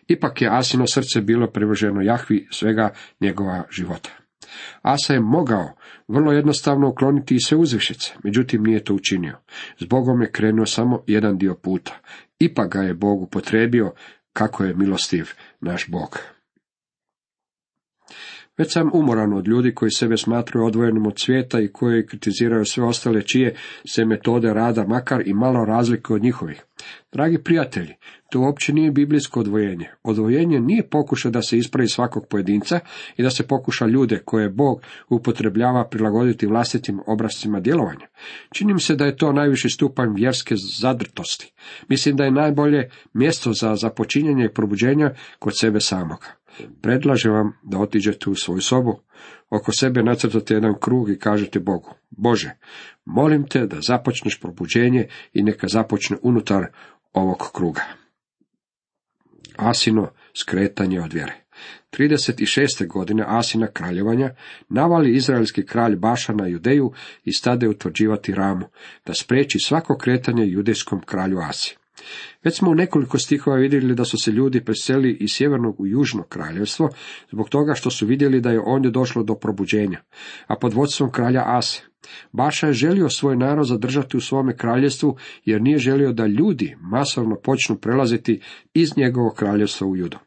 Ipak 0.07 0.41
je 0.41 0.49
Asino 0.51 0.87
srce 0.87 1.21
bilo 1.21 1.47
privrženo 1.47 2.01
Jahvi 2.01 2.47
svega 2.51 2.93
njegova 3.21 3.63
života. 3.69 4.09
Asa 4.81 5.13
je 5.13 5.19
mogao 5.19 5.75
vrlo 6.07 6.31
jednostavno 6.31 6.89
ukloniti 6.89 7.35
i 7.35 7.39
sve 7.39 7.57
uzvišice, 7.57 8.13
međutim 8.23 8.63
nije 8.63 8.83
to 8.83 8.93
učinio. 8.93 9.37
Zbogom 9.77 10.21
je 10.21 10.31
krenuo 10.31 10.65
samo 10.65 11.03
jedan 11.07 11.37
dio 11.37 11.55
puta. 11.55 11.99
Ipak 12.39 12.73
ga 12.73 12.81
je 12.81 12.93
Bog 12.93 13.21
upotrebio 13.21 13.93
kako 14.33 14.63
je 14.63 14.75
milostiv 14.75 15.29
naš 15.61 15.87
Bog. 15.87 16.19
Već 18.59 18.73
sam 18.73 18.89
umoran 18.93 19.33
od 19.33 19.47
ljudi 19.47 19.73
koji 19.75 19.91
sebe 19.91 20.17
smatraju 20.17 20.65
odvojenim 20.65 21.07
od 21.07 21.19
svijeta 21.19 21.59
i 21.59 21.67
koji 21.67 22.05
kritiziraju 22.05 22.65
sve 22.65 22.83
ostale 22.83 23.21
čije 23.21 23.55
se 23.87 24.05
metode 24.05 24.53
rada 24.53 24.85
makar 24.87 25.27
i 25.27 25.33
malo 25.33 25.65
razlike 25.65 26.13
od 26.13 26.23
njihovih. 26.23 26.65
Dragi 27.11 27.37
prijatelji, 27.43 27.93
to 28.31 28.39
uopće 28.39 28.73
nije 28.73 28.91
biblijsko 28.91 29.39
odvojenje. 29.39 29.89
Odvojenje 30.03 30.59
nije 30.59 30.89
pokušaj 30.89 31.31
da 31.31 31.41
se 31.41 31.57
ispravi 31.57 31.87
svakog 31.87 32.27
pojedinca 32.29 32.79
i 33.17 33.23
da 33.23 33.29
se 33.29 33.47
pokuša 33.47 33.85
ljude 33.85 34.19
koje 34.25 34.49
Bog 34.49 34.81
upotrebljava 35.09 35.87
prilagoditi 35.87 36.47
vlastitim 36.47 36.99
obrazcima 37.07 37.59
djelovanja. 37.59 38.07
Čini 38.53 38.73
mi 38.73 38.79
se 38.79 38.95
da 38.95 39.05
je 39.05 39.17
to 39.17 39.33
najviši 39.33 39.69
stupanj 39.69 40.09
vjerske 40.15 40.55
zadrtosti. 40.79 41.53
Mislim 41.87 42.15
da 42.15 42.23
je 42.23 42.31
najbolje 42.31 42.89
mjesto 43.13 43.53
za 43.53 43.75
započinjanje 43.75 44.45
i 44.45 44.53
probuđenja 44.53 45.13
kod 45.39 45.53
sebe 45.59 45.79
samoga. 45.79 46.38
Predlažem 46.81 47.33
vam 47.33 47.53
da 47.63 47.79
otiđete 47.79 48.29
u 48.29 48.35
svoju 48.35 48.61
sobu, 48.61 48.99
oko 49.49 49.71
sebe 49.71 50.03
nacrtate 50.03 50.53
jedan 50.53 50.75
krug 50.81 51.09
i 51.09 51.19
kažete 51.19 51.59
Bogu, 51.59 51.93
Bože, 52.09 52.51
molim 53.05 53.47
te 53.47 53.65
da 53.65 53.81
započneš 53.81 54.39
probuđenje 54.39 55.07
i 55.33 55.43
neka 55.43 55.67
započne 55.67 56.17
unutar 56.21 56.65
ovog 57.13 57.49
kruga. 57.53 57.81
Asino 59.57 60.11
skretanje 60.33 61.01
od 61.01 61.13
vjere. 61.13 61.33
36. 61.91 62.87
godine 62.87 63.23
Asina 63.27 63.67
kraljevanja 63.67 64.29
navali 64.69 65.15
izraelski 65.15 65.65
kralj 65.65 65.95
Baša 65.95 66.33
na 66.33 66.47
Judeju 66.47 66.91
i 67.23 67.33
stade 67.33 67.67
utvrđivati 67.67 68.35
ramu, 68.35 68.65
da 69.05 69.13
spreči 69.13 69.59
svako 69.59 69.97
kretanje 69.97 70.45
judejskom 70.45 71.01
kralju 71.01 71.39
Asi. 71.39 71.78
Već 72.43 72.57
smo 72.57 72.71
u 72.71 72.75
nekoliko 72.75 73.17
stihova 73.17 73.57
vidjeli 73.57 73.95
da 73.95 74.05
su 74.05 74.17
se 74.17 74.31
ljudi 74.31 74.65
preselili 74.65 75.17
iz 75.19 75.29
sjevernog 75.31 75.79
u 75.79 75.87
južno 75.87 76.23
kraljevstvo, 76.23 76.89
zbog 77.31 77.49
toga 77.49 77.73
što 77.73 77.89
su 77.89 78.05
vidjeli 78.05 78.41
da 78.41 78.51
je 78.51 78.61
ondje 78.65 78.91
došlo 78.91 79.23
do 79.23 79.35
probuđenja, 79.35 80.01
a 80.47 80.55
pod 80.55 80.73
vodstvom 80.73 81.11
kralja 81.11 81.43
Ase. 81.45 81.81
Baša 82.31 82.67
je 82.67 82.73
želio 82.73 83.09
svoj 83.09 83.35
narod 83.35 83.67
zadržati 83.67 84.17
u 84.17 84.21
svome 84.21 84.57
kraljevstvu, 84.57 85.17
jer 85.45 85.61
nije 85.61 85.77
želio 85.77 86.13
da 86.13 86.25
ljudi 86.25 86.75
masovno 86.81 87.35
počnu 87.43 87.75
prelaziti 87.77 88.41
iz 88.73 88.97
njegovog 88.97 89.35
kraljevstva 89.35 89.87
u 89.87 89.95
judo. 89.95 90.17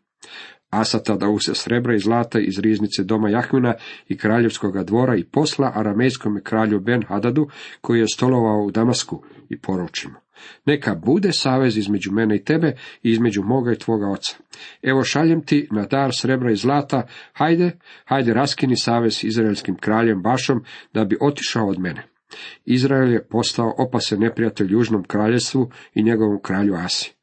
Asa 0.71 0.99
tada 0.99 1.29
use 1.29 1.55
srebra 1.55 1.95
i 1.95 1.99
zlata 1.99 2.41
iz 2.41 2.59
riznice 2.59 3.05
doma 3.05 3.29
Jahmina 3.29 3.75
i 4.09 4.17
kraljevskoga 4.19 4.83
dvora 4.83 5.17
i 5.17 5.25
posla 5.25 5.73
aramejskom 5.75 6.41
kralju 6.45 6.81
Ben 6.81 7.03
Hadadu, 7.09 7.49
koji 7.81 8.01
je 8.01 8.09
stolovao 8.09 8.65
u 8.65 8.71
Damasku 8.71 9.23
i 9.49 9.61
poručimo. 9.61 10.22
Neka 10.67 10.95
bude 10.95 11.33
savez 11.33 11.77
između 11.77 12.13
mene 12.13 12.37
i 12.37 12.45
tebe 12.45 12.77
i 13.03 13.11
između 13.11 13.43
moga 13.43 13.73
i 13.73 13.79
tvoga 13.79 14.09
oca. 14.09 14.37
Evo 14.83 15.05
šaljem 15.05 15.47
ti 15.47 15.69
na 15.71 15.87
dar 15.87 16.11
srebra 16.15 16.53
i 16.53 16.57
zlata, 16.57 17.07
hajde, 17.33 17.71
hajde 18.05 18.35
raskini 18.35 18.77
savez 18.77 19.25
izraelskim 19.25 19.77
kraljem 19.77 20.23
Bašom 20.23 20.65
da 20.95 21.05
bi 21.05 21.17
otišao 21.21 21.69
od 21.69 21.79
mene. 21.79 22.07
Izrael 22.65 23.13
je 23.13 23.29
postao 23.29 23.75
opasen 23.79 24.21
neprijatelj 24.21 24.73
južnom 24.73 25.05
kraljestvu 25.05 25.71
i 25.95 26.03
njegovom 26.03 26.41
kralju 26.43 26.75
Asi. 26.75 27.15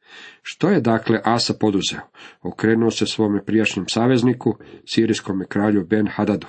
Što 0.42 0.70
je 0.70 0.82
dakle 0.82 1.20
Asa 1.24 1.54
poduzeo? 1.60 2.00
Okrenuo 2.42 2.92
se 2.92 3.06
svome 3.06 3.46
prijašnjem 3.46 3.86
savezniku, 3.88 4.58
sirijskom 4.86 5.44
kralju 5.50 5.86
Ben 5.86 6.08
Hadadu. 6.08 6.48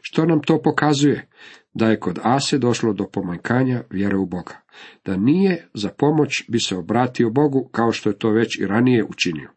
Što 0.00 0.26
nam 0.26 0.42
to 0.42 0.62
pokazuje? 0.62 1.28
Da 1.74 1.86
je 1.86 2.00
kod 2.00 2.18
Ase 2.22 2.58
došlo 2.58 2.92
do 2.92 3.06
pomanjkanja 3.12 3.82
vjere 3.90 4.16
u 4.16 4.26
Boga. 4.26 4.60
Da 5.04 5.16
nije 5.16 5.68
za 5.74 5.88
pomoć 5.88 6.44
bi 6.48 6.60
se 6.60 6.76
obratio 6.76 7.30
Bogu 7.30 7.68
kao 7.72 7.92
što 7.92 8.10
je 8.10 8.18
to 8.18 8.30
već 8.30 8.58
i 8.58 8.66
ranije 8.66 9.04
učinio. 9.04 9.50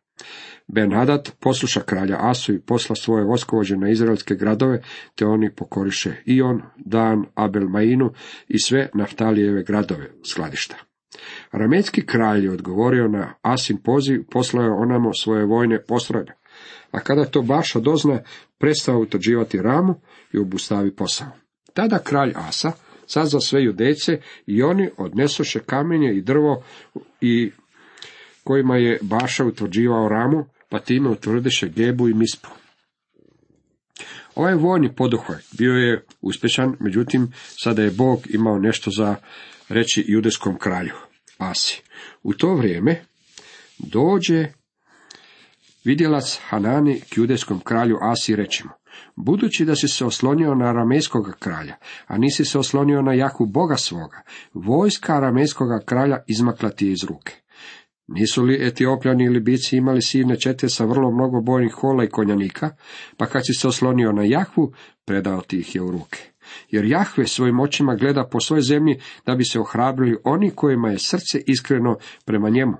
Ben 0.67 0.93
Hadad 0.93 1.31
posluša 1.39 1.81
kralja 1.81 2.17
Asu 2.19 2.53
i 2.53 2.61
posla 2.61 2.95
svoje 2.95 3.25
voskovođe 3.25 3.77
na 3.77 3.89
izraelske 3.89 4.35
gradove, 4.35 4.81
te 5.15 5.25
oni 5.25 5.55
pokoriše 5.55 6.15
Ion, 6.25 6.61
Dan, 6.77 7.25
Abel 7.35 7.67
Mainu 7.69 8.11
i 8.47 8.59
sve 8.59 8.89
Naftalijeve 8.93 9.63
gradove 9.63 10.11
skladišta. 10.23 10.75
Aramejski 11.51 12.05
kralj 12.05 12.43
je 12.43 12.51
odgovorio 12.51 13.07
na 13.07 13.33
Asin 13.41 13.77
poziv, 13.83 14.23
poslao 14.31 14.77
onamo 14.77 15.13
svoje 15.13 15.45
vojne 15.45 15.83
postrojbe. 15.83 16.33
A 16.91 16.99
kada 16.99 17.25
to 17.25 17.41
Baša 17.41 17.79
dozna, 17.79 18.19
prestao 18.57 18.99
utvrđivati 18.99 19.61
ramu 19.61 19.95
i 20.33 20.37
obustavi 20.37 20.95
posao. 20.95 21.44
Tada 21.75 21.99
kralj 21.99 22.33
Asa 22.35 22.71
sad 23.07 23.27
za 23.27 23.39
sve 23.39 23.63
judejce 23.63 24.21
i 24.47 24.63
oni 24.63 24.89
odnesoše 24.97 25.59
kamenje 25.59 26.13
i 26.13 26.21
drvo 26.21 26.63
i 27.21 27.51
kojima 28.43 28.77
je 28.77 28.99
Baša 29.01 29.45
utvrđivao 29.45 30.09
ramu, 30.09 30.45
pa 30.69 30.79
time 30.79 31.09
utvrdiše 31.09 31.69
Gebu 31.69 32.09
i 32.09 32.13
Mispu. 32.13 32.49
Ovaj 34.35 34.55
vojni 34.55 34.95
poduhvaj 34.95 35.39
bio 35.57 35.73
je 35.73 36.05
uspješan, 36.21 36.75
međutim, 36.79 37.31
sada 37.35 37.81
je 37.81 37.91
Bog 37.91 38.27
imao 38.29 38.59
nešto 38.59 38.91
za 38.91 39.15
reći 39.69 40.05
judejskom 40.07 40.57
kralju, 40.57 40.93
Asi. 41.37 41.81
U 42.23 42.33
to 42.33 42.55
vrijeme 42.55 43.05
dođe 43.77 44.47
vidjelac 45.83 46.39
Hanani 46.47 47.01
k 47.01 47.17
judejskom 47.17 47.59
kralju 47.59 47.97
Asi 48.01 48.31
i 48.31 48.35
reći 48.35 48.63
budući 49.15 49.65
da 49.65 49.75
si 49.75 49.87
se 49.87 50.05
oslonio 50.05 50.55
na 50.55 50.65
aramejskog 50.65 51.35
kralja, 51.39 51.75
a 52.07 52.17
nisi 52.17 52.45
se 52.45 52.59
oslonio 52.59 53.01
na 53.01 53.13
jaku 53.13 53.45
boga 53.45 53.77
svoga, 53.77 54.21
vojska 54.53 55.15
aramejskog 55.15 55.67
kralja 55.85 56.17
izmakla 56.27 56.69
ti 56.69 56.91
iz 56.91 57.03
ruke. 57.03 57.33
Nisu 58.07 58.43
li 58.43 58.67
Etiopljani 58.67 59.23
ili 59.23 59.39
Bici 59.39 59.77
imali 59.77 60.01
silne 60.01 60.39
čete 60.39 60.69
sa 60.69 60.85
vrlo 60.85 61.11
mnogo 61.11 61.41
bojnih 61.41 61.73
hola 61.73 62.03
i 62.03 62.09
konjanika, 62.09 62.69
pa 63.17 63.25
kad 63.25 63.41
si 63.45 63.53
se 63.53 63.67
oslonio 63.67 64.11
na 64.11 64.23
Jahvu, 64.23 64.73
predao 65.05 65.41
ti 65.41 65.57
ih 65.57 65.75
je 65.75 65.81
u 65.81 65.91
ruke. 65.91 66.19
Jer 66.69 66.85
Jahve 66.85 67.27
svojim 67.27 67.59
očima 67.59 67.95
gleda 67.95 68.27
po 68.31 68.39
svojoj 68.39 68.61
zemlji 68.61 68.99
da 69.25 69.35
bi 69.35 69.43
se 69.43 69.59
ohrabrili 69.59 70.17
oni 70.23 70.51
kojima 70.51 70.89
je 70.89 70.99
srce 70.99 71.41
iskreno 71.47 71.97
prema 72.25 72.49
njemu. 72.49 72.77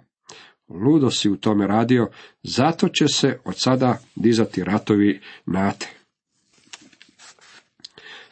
Ludo 0.70 1.12
si 1.12 1.30
u 1.30 1.36
tome 1.36 1.68
radio, 1.68 2.10
zato 2.44 2.90
će 2.90 3.08
se 3.08 3.40
od 3.46 3.54
sada 3.58 3.98
dizati 4.16 4.64
ratovi 4.64 5.22
nate. 5.46 5.88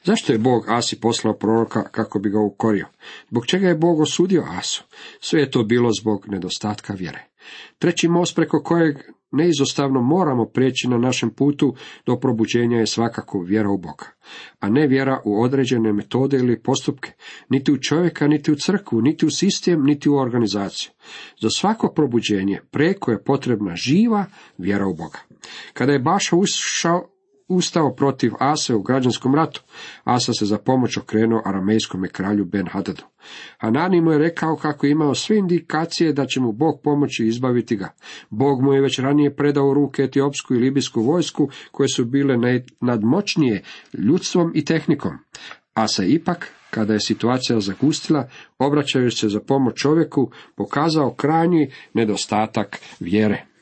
Zašto 0.04 0.34
je 0.34 0.40
Bog 0.40 0.66
Asi 0.68 1.00
poslao 1.00 1.38
proroka 1.38 1.84
kako 1.84 2.20
bi 2.20 2.30
ga 2.30 2.40
ukorio? 2.40 2.88
Zbog 3.30 3.46
čega 3.46 3.68
je 3.68 3.76
Bog 3.76 4.00
osudio 4.00 4.44
Asu? 4.60 4.84
Sve 5.20 5.40
je 5.40 5.52
to 5.52 5.64
bilo 5.64 5.90
zbog 6.02 6.26
nedostatka 6.28 6.94
vjere. 6.94 7.28
Treći 7.80 8.08
most 8.08 8.36
preko 8.36 8.64
kojeg 8.64 8.98
neizostavno 9.32 10.02
moramo 10.02 10.46
prijeći 10.46 10.88
na 10.88 10.98
našem 10.98 11.30
putu 11.30 11.76
do 12.06 12.20
probuđenja 12.20 12.78
je 12.78 12.88
svakako 12.88 13.40
vjera 13.40 13.70
u 13.70 13.78
Boga, 13.78 14.06
a 14.60 14.70
ne 14.70 14.88
vjera 14.88 15.22
u 15.26 15.44
određene 15.44 15.94
metode 15.94 16.38
ili 16.38 16.62
postupke, 16.62 17.12
niti 17.50 17.72
u 17.72 17.78
čovjeka, 17.78 18.28
niti 18.28 18.52
u 18.52 18.56
crkvu, 18.56 19.02
niti 19.02 19.26
u 19.26 19.30
sistem, 19.30 19.84
niti 19.84 20.10
u 20.10 20.16
organizaciju. 20.16 20.92
Za 21.42 21.50
svako 21.50 21.94
probuđenje 21.96 22.60
preko 22.72 23.12
je 23.12 23.24
potrebna 23.24 23.76
živa 23.76 24.26
vjera 24.58 24.88
u 24.88 24.94
Boga. 24.94 25.20
Kada 25.74 25.92
je 25.92 26.00
Baša 26.00 26.36
ušao 26.36 27.13
ustao 27.56 27.96
protiv 27.96 28.32
Ase 28.40 28.76
u 28.76 28.82
građanskom 28.82 29.36
ratu. 29.36 29.62
Asa 30.04 30.34
se 30.34 30.46
za 30.46 30.58
pomoć 30.58 30.98
okrenuo 30.98 31.42
aramejskom 31.46 32.06
kralju 32.12 32.46
Ben 32.46 32.68
Hadadu. 32.68 33.04
Hanani 33.58 34.02
mu 34.02 34.12
je 34.12 34.18
rekao 34.18 34.56
kako 34.56 34.86
je 34.86 34.92
imao 34.92 35.16
sve 35.16 35.38
indikacije 35.38 36.14
da 36.14 36.26
će 36.26 36.40
mu 36.40 36.52
Bog 36.52 36.82
pomoći 36.84 37.26
izbaviti 37.26 37.76
ga. 37.76 37.90
Bog 38.30 38.62
mu 38.62 38.74
je 38.74 38.82
već 38.82 39.00
ranije 39.00 39.36
predao 39.36 39.74
ruke 39.74 40.04
etiopsku 40.04 40.54
i 40.54 40.58
libijsku 40.58 41.02
vojsku 41.02 41.50
koje 41.72 41.88
su 41.88 42.06
bile 42.06 42.62
nadmoćnije 42.82 43.64
ljudstvom 43.94 44.52
i 44.56 44.66
tehnikom. 44.66 45.18
Asa 45.74 46.04
ipak, 46.04 46.52
kada 46.70 46.94
je 46.94 47.00
situacija 47.00 47.60
zagustila, 47.60 48.28
obraćajući 48.60 49.18
se 49.18 49.30
za 49.30 49.40
pomoć 49.40 49.76
čovjeku, 49.76 50.32
pokazao 50.56 51.14
krajnji 51.14 51.72
nedostatak 51.94 52.80
vjere. 53.00 53.53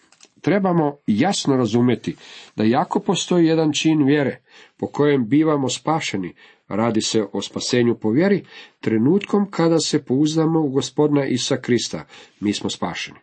Trebamo 0.42 0.98
jasno 1.08 1.58
razumjeti 1.58 2.16
da 2.56 2.64
jako 2.64 3.00
postoji 3.00 3.46
jedan 3.46 3.72
čin 3.74 4.06
vjere 4.06 4.42
po 4.78 4.88
kojem 4.88 5.28
bivamo 5.28 5.70
spašeni, 5.70 6.34
radi 6.68 7.02
se 7.02 7.26
o 7.34 7.42
spasenju 7.42 7.96
po 7.96 8.10
vjeri, 8.10 8.46
trenutkom 8.80 9.52
kada 9.52 9.80
se 9.80 10.04
pouzdamo 10.06 10.60
u 10.60 10.70
gospodina 10.70 11.26
Isa 11.26 11.58
Krista, 11.58 12.06
mi 12.40 12.54
smo 12.54 12.70
spašeni. 12.70 13.20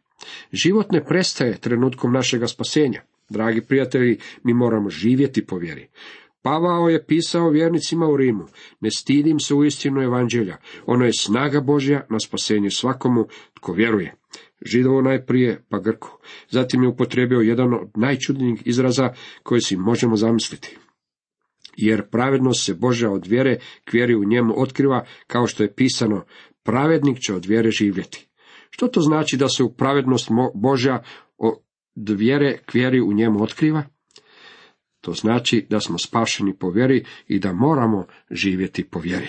Život 0.52 0.92
ne 0.92 1.04
prestaje 1.04 1.58
trenutkom 1.58 2.12
našega 2.12 2.46
spasenja. 2.46 3.02
Dragi 3.28 3.60
prijatelji, 3.60 4.18
mi 4.42 4.54
moramo 4.54 4.90
živjeti 4.90 5.46
po 5.46 5.56
vjeri. 5.56 5.88
Pavao 6.42 6.88
je 6.88 7.04
pisao 7.04 7.50
vjernicima 7.50 8.06
u 8.06 8.16
Rimu, 8.16 8.46
ne 8.80 8.90
stidim 8.90 9.40
se 9.40 9.54
u 9.54 9.64
istinu 9.64 10.02
evanđelja, 10.02 10.56
ono 10.86 11.04
je 11.04 11.12
snaga 11.12 11.60
Božja 11.60 12.06
na 12.10 12.20
spasenje 12.20 12.70
svakomu 12.70 13.26
tko 13.54 13.72
vjeruje. 13.72 14.14
Židovo 14.66 15.02
najprije, 15.02 15.64
pa 15.68 15.78
Grku. 15.78 16.08
Zatim 16.50 16.82
je 16.82 16.88
upotrebio 16.88 17.40
jedan 17.40 17.74
od 17.74 17.90
najčudnijih 17.94 18.62
izraza 18.66 19.12
koje 19.42 19.60
si 19.60 19.76
možemo 19.76 20.16
zamisliti. 20.16 20.76
Jer 21.76 22.08
pravednost 22.10 22.64
se 22.64 22.74
Božja 22.74 23.10
od 23.10 23.26
vjere 23.26 23.58
kvjeri 23.84 24.14
u 24.14 24.24
njemu 24.24 24.54
otkriva, 24.56 25.04
kao 25.26 25.46
što 25.46 25.62
je 25.62 25.74
pisano, 25.74 26.24
pravednik 26.62 27.18
će 27.18 27.34
od 27.34 27.46
vjere 27.46 27.70
živjeti. 27.70 28.28
Što 28.70 28.88
to 28.88 29.00
znači 29.00 29.36
da 29.36 29.48
se 29.48 29.62
u 29.62 29.74
pravednost 29.74 30.28
Božja 30.54 31.02
od 31.38 32.10
vjere 32.10 32.58
kvjeri 32.66 33.00
u 33.00 33.12
njemu 33.12 33.42
otkriva? 33.42 33.84
To 35.00 35.12
znači 35.12 35.66
da 35.70 35.80
smo 35.80 35.98
spašeni 35.98 36.58
po 36.58 36.70
vjeri 36.70 37.04
i 37.26 37.38
da 37.38 37.52
moramo 37.52 38.06
živjeti 38.30 38.84
po 38.84 38.98
vjeri. 38.98 39.28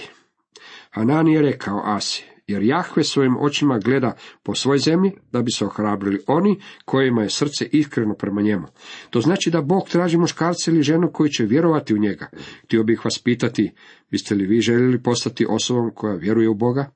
Hanani 0.91 1.33
je 1.33 1.41
rekao 1.41 1.81
Asi, 1.85 2.25
jer 2.49 2.63
Jahve 2.63 3.03
svojim 3.03 3.37
očima 3.39 3.79
gleda 3.79 4.15
po 4.43 4.55
svoj 4.55 4.77
zemlji 4.77 5.11
da 5.31 5.41
bi 5.41 5.51
se 5.51 5.65
ohrabrili 5.65 6.19
oni 6.27 6.61
kojima 6.85 7.21
je 7.21 7.29
srce 7.29 7.65
iskreno 7.71 8.15
prema 8.15 8.41
njemu. 8.41 8.67
To 9.09 9.21
znači 9.21 9.51
da 9.51 9.61
Bog 9.61 9.89
traži 9.89 10.17
muškarca 10.17 10.71
ili 10.71 10.83
ženu 10.83 11.11
koji 11.13 11.29
će 11.29 11.45
vjerovati 11.45 11.93
u 11.93 11.97
njega. 11.97 12.29
Htio 12.63 12.83
bih 12.83 13.05
vas 13.05 13.21
pitati, 13.23 13.71
biste 14.11 14.35
li 14.35 14.45
vi 14.45 14.61
željeli 14.61 15.03
postati 15.03 15.45
osobom 15.49 15.91
koja 15.95 16.15
vjeruje 16.15 16.49
u 16.49 16.55
Boga? 16.55 16.91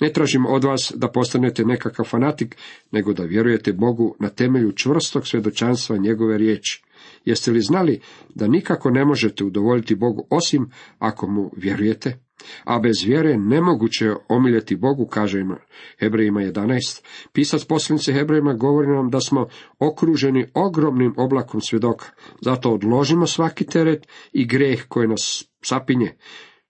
Ne 0.00 0.12
tražim 0.12 0.46
od 0.46 0.64
vas 0.64 0.92
da 0.96 1.08
postanete 1.08 1.64
nekakav 1.64 2.04
fanatik, 2.04 2.56
nego 2.90 3.12
da 3.12 3.22
vjerujete 3.22 3.72
Bogu 3.72 4.16
na 4.20 4.28
temelju 4.28 4.72
čvrstog 4.72 5.26
svjedočanstva 5.28 5.96
njegove 5.96 6.38
riječi. 6.38 6.84
Jeste 7.24 7.50
li 7.50 7.60
znali 7.60 8.00
da 8.34 8.48
nikako 8.48 8.90
ne 8.90 9.04
možete 9.04 9.44
udovoljiti 9.44 9.94
Bogu 9.94 10.26
osim 10.30 10.70
ako 10.98 11.26
mu 11.26 11.50
vjerujete? 11.56 12.23
A 12.64 12.78
bez 12.78 13.04
vjere 13.06 13.36
nemoguće 13.36 14.04
je 14.04 14.16
omiljeti 14.28 14.76
Bogu, 14.76 15.06
kaže 15.06 15.40
im 15.40 15.54
Hebrejima 16.00 16.40
11. 16.40 17.04
Pisac 17.32 17.64
posljednice 17.64 18.12
Hebrejima 18.12 18.54
govori 18.54 18.88
nam 18.88 19.10
da 19.10 19.20
smo 19.20 19.48
okruženi 19.78 20.46
ogromnim 20.54 21.14
oblakom 21.16 21.60
svjedoka. 21.60 22.06
Zato 22.40 22.70
odložimo 22.70 23.26
svaki 23.26 23.66
teret 23.66 24.08
i 24.32 24.46
greh 24.46 24.84
koji 24.88 25.08
nas 25.08 25.48
sapinje. 25.64 26.16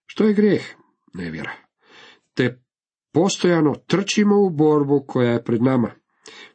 Što 0.07 0.25
je 0.25 0.35
greh? 0.35 0.63
Nevjera. 1.15 1.53
Te 2.35 2.63
postojano 3.13 3.75
trčimo 3.87 4.37
u 4.41 4.51
borbu 4.51 5.05
koja 5.07 5.31
je 5.31 5.45
pred 5.45 5.63
nama. 5.63 5.91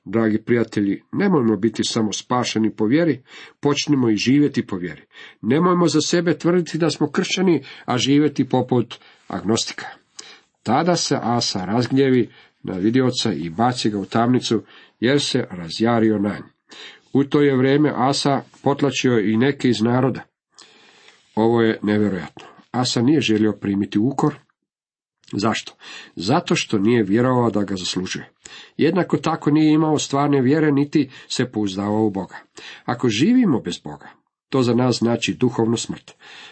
Dragi 0.06 0.38
prijatelji, 0.38 1.04
nemojmo 1.12 1.56
biti 1.56 1.84
samo 1.84 2.14
spašeni 2.14 2.76
po 2.76 2.86
vjeri, 2.86 3.24
počnimo 3.60 4.10
i 4.10 4.16
živjeti 4.16 4.68
po 4.68 4.76
vjeri. 4.76 5.02
Nemojmo 5.42 5.88
za 5.88 6.02
sebe 6.02 6.38
tvrditi 6.38 6.78
da 6.78 6.90
smo 6.90 7.12
kršćani, 7.12 7.64
a 7.86 7.98
živjeti 7.98 8.50
poput 8.50 8.96
agnostika. 9.28 9.86
Tada 10.64 10.96
se 10.96 11.18
Asa 11.22 11.66
razgnjevi 11.66 12.30
na 12.64 12.74
vidioca 12.74 13.34
i 13.34 13.50
baci 13.50 13.90
ga 13.90 14.00
u 14.00 14.06
tamnicu, 14.06 14.64
jer 15.00 15.22
se 15.22 15.48
razjario 15.52 16.20
na 16.20 16.30
nj. 16.30 16.44
U 17.14 17.24
to 17.24 17.42
je 17.42 17.58
vrijeme 17.58 17.94
Asa 17.96 18.42
potlačio 18.64 19.20
i 19.20 19.38
neke 19.38 19.70
iz 19.70 19.82
naroda. 19.82 20.22
Ovo 21.36 21.62
je 21.62 21.80
nevjerojatno. 21.84 22.46
Asa 22.72 23.02
nije 23.02 23.22
želio 23.22 23.54
primiti 23.62 24.00
ukor, 24.00 24.36
Zašto? 25.34 25.74
Zato 26.16 26.56
što 26.56 26.78
nije 26.78 27.04
vjerovao 27.04 27.50
da 27.50 27.64
ga 27.64 27.76
zaslužuje. 27.76 28.30
Jednako 28.78 29.18
tako 29.18 29.52
nije 29.52 29.74
imao 29.74 30.00
stvarne 30.00 30.42
vjere, 30.42 30.72
niti 30.72 31.10
se 31.28 31.52
pouzdavao 31.52 32.06
u 32.06 32.10
Boga. 32.10 32.36
Ako 32.86 33.10
živimo 33.10 33.60
bez 33.60 33.80
Boga, 33.80 34.10
to 34.50 34.64
za 34.64 34.74
nas 34.74 34.98
znači 34.98 35.34
duhovnu 35.34 35.78
smrt. 35.78 36.12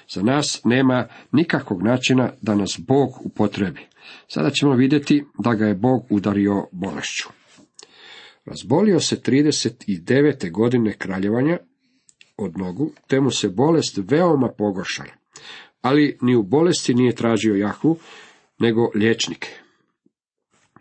Za 0.10 0.22
nas 0.22 0.62
nema 0.64 1.08
nikakvog 1.32 1.84
načina 1.84 2.32
da 2.42 2.56
nas 2.56 2.80
Bog 2.88 3.10
upotrebi. 3.24 3.82
Sada 4.28 4.50
ćemo 4.50 4.76
vidjeti 4.76 5.24
da 5.40 5.54
ga 5.54 5.66
je 5.66 5.76
Bog 5.76 6.06
udario 6.10 6.68
bolešću. 6.72 7.30
Razbolio 8.46 9.00
se 9.00 9.22
39. 9.22 10.52
godine 10.52 10.94
kraljevanja 10.94 11.58
od 12.38 12.58
nogu, 12.58 12.92
te 13.08 13.22
mu 13.22 13.32
se 13.32 13.50
bolest 13.50 14.00
veoma 14.10 14.50
pogoršala. 14.58 15.10
Ali 15.82 16.18
ni 16.22 16.36
u 16.36 16.44
bolesti 16.44 16.94
nije 16.94 17.16
tražio 17.16 17.56
Jahvu, 17.56 17.98
nego 18.60 18.90
liječnike. 18.96 19.50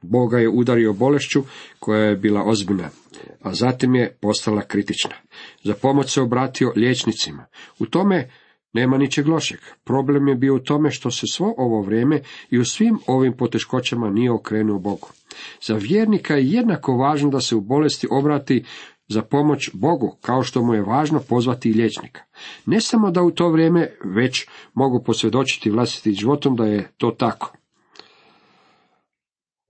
Boga 0.03 0.39
je 0.39 0.49
udario 0.49 0.93
bolešću 0.93 1.43
koja 1.79 2.01
je 2.01 2.17
bila 2.17 2.43
ozbiljna, 2.45 2.89
a 3.43 3.55
zatim 3.55 3.95
je 3.95 4.17
postala 4.21 4.63
kritična. 4.63 5.15
Za 5.65 5.75
pomoć 5.75 6.13
se 6.13 6.21
obratio 6.21 6.73
liječnicima. 6.77 7.47
U 7.79 7.87
tome 7.87 8.31
nema 8.73 8.99
ničeg 8.99 9.29
lošeg. 9.29 9.59
Problem 9.85 10.29
je 10.29 10.35
bio 10.35 10.55
u 10.55 10.59
tome 10.59 10.91
što 10.91 11.11
se 11.11 11.27
svo 11.27 11.55
ovo 11.59 11.83
vrijeme 11.83 12.21
i 12.51 12.59
u 12.59 12.65
svim 12.65 12.99
ovim 13.07 13.37
poteškoćama 13.37 14.11
nije 14.11 14.33
okrenuo 14.33 14.79
Bogu. 14.79 15.09
Za 15.63 15.75
vjernika 15.75 16.35
je 16.35 16.47
jednako 16.47 16.97
važno 16.97 17.31
da 17.31 17.41
se 17.41 17.57
u 17.57 17.61
bolesti 17.61 18.07
obrati 18.11 18.65
za 19.09 19.23
pomoć 19.23 19.71
Bogu, 19.73 20.17
kao 20.21 20.43
što 20.43 20.63
mu 20.63 20.75
je 20.75 20.83
važno 20.83 21.21
pozvati 21.29 21.71
i 21.71 21.75
liječnika. 21.75 22.23
Ne 22.67 22.81
samo 22.81 23.11
da 23.11 23.23
u 23.23 23.31
to 23.31 23.49
vrijeme 23.49 23.91
već 24.05 24.47
mogu 24.75 25.03
posvjedočiti 25.03 25.71
vlastitim 25.71 26.13
životom 26.13 26.57
da 26.57 26.65
je 26.65 26.89
to 26.99 27.11
tako. 27.11 27.53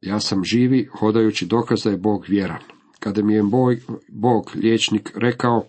Ja 0.00 0.20
sam 0.20 0.44
živi, 0.44 0.88
hodajući 0.98 1.46
dokaz 1.46 1.82
da 1.82 1.90
je 1.90 1.96
Bog 1.96 2.24
vjeran. 2.28 2.62
Kada 3.00 3.22
mi 3.22 3.34
je 3.34 3.42
Bog, 3.42 3.76
Bog 4.08 4.50
liječnik 4.54 5.12
rekao 5.14 5.64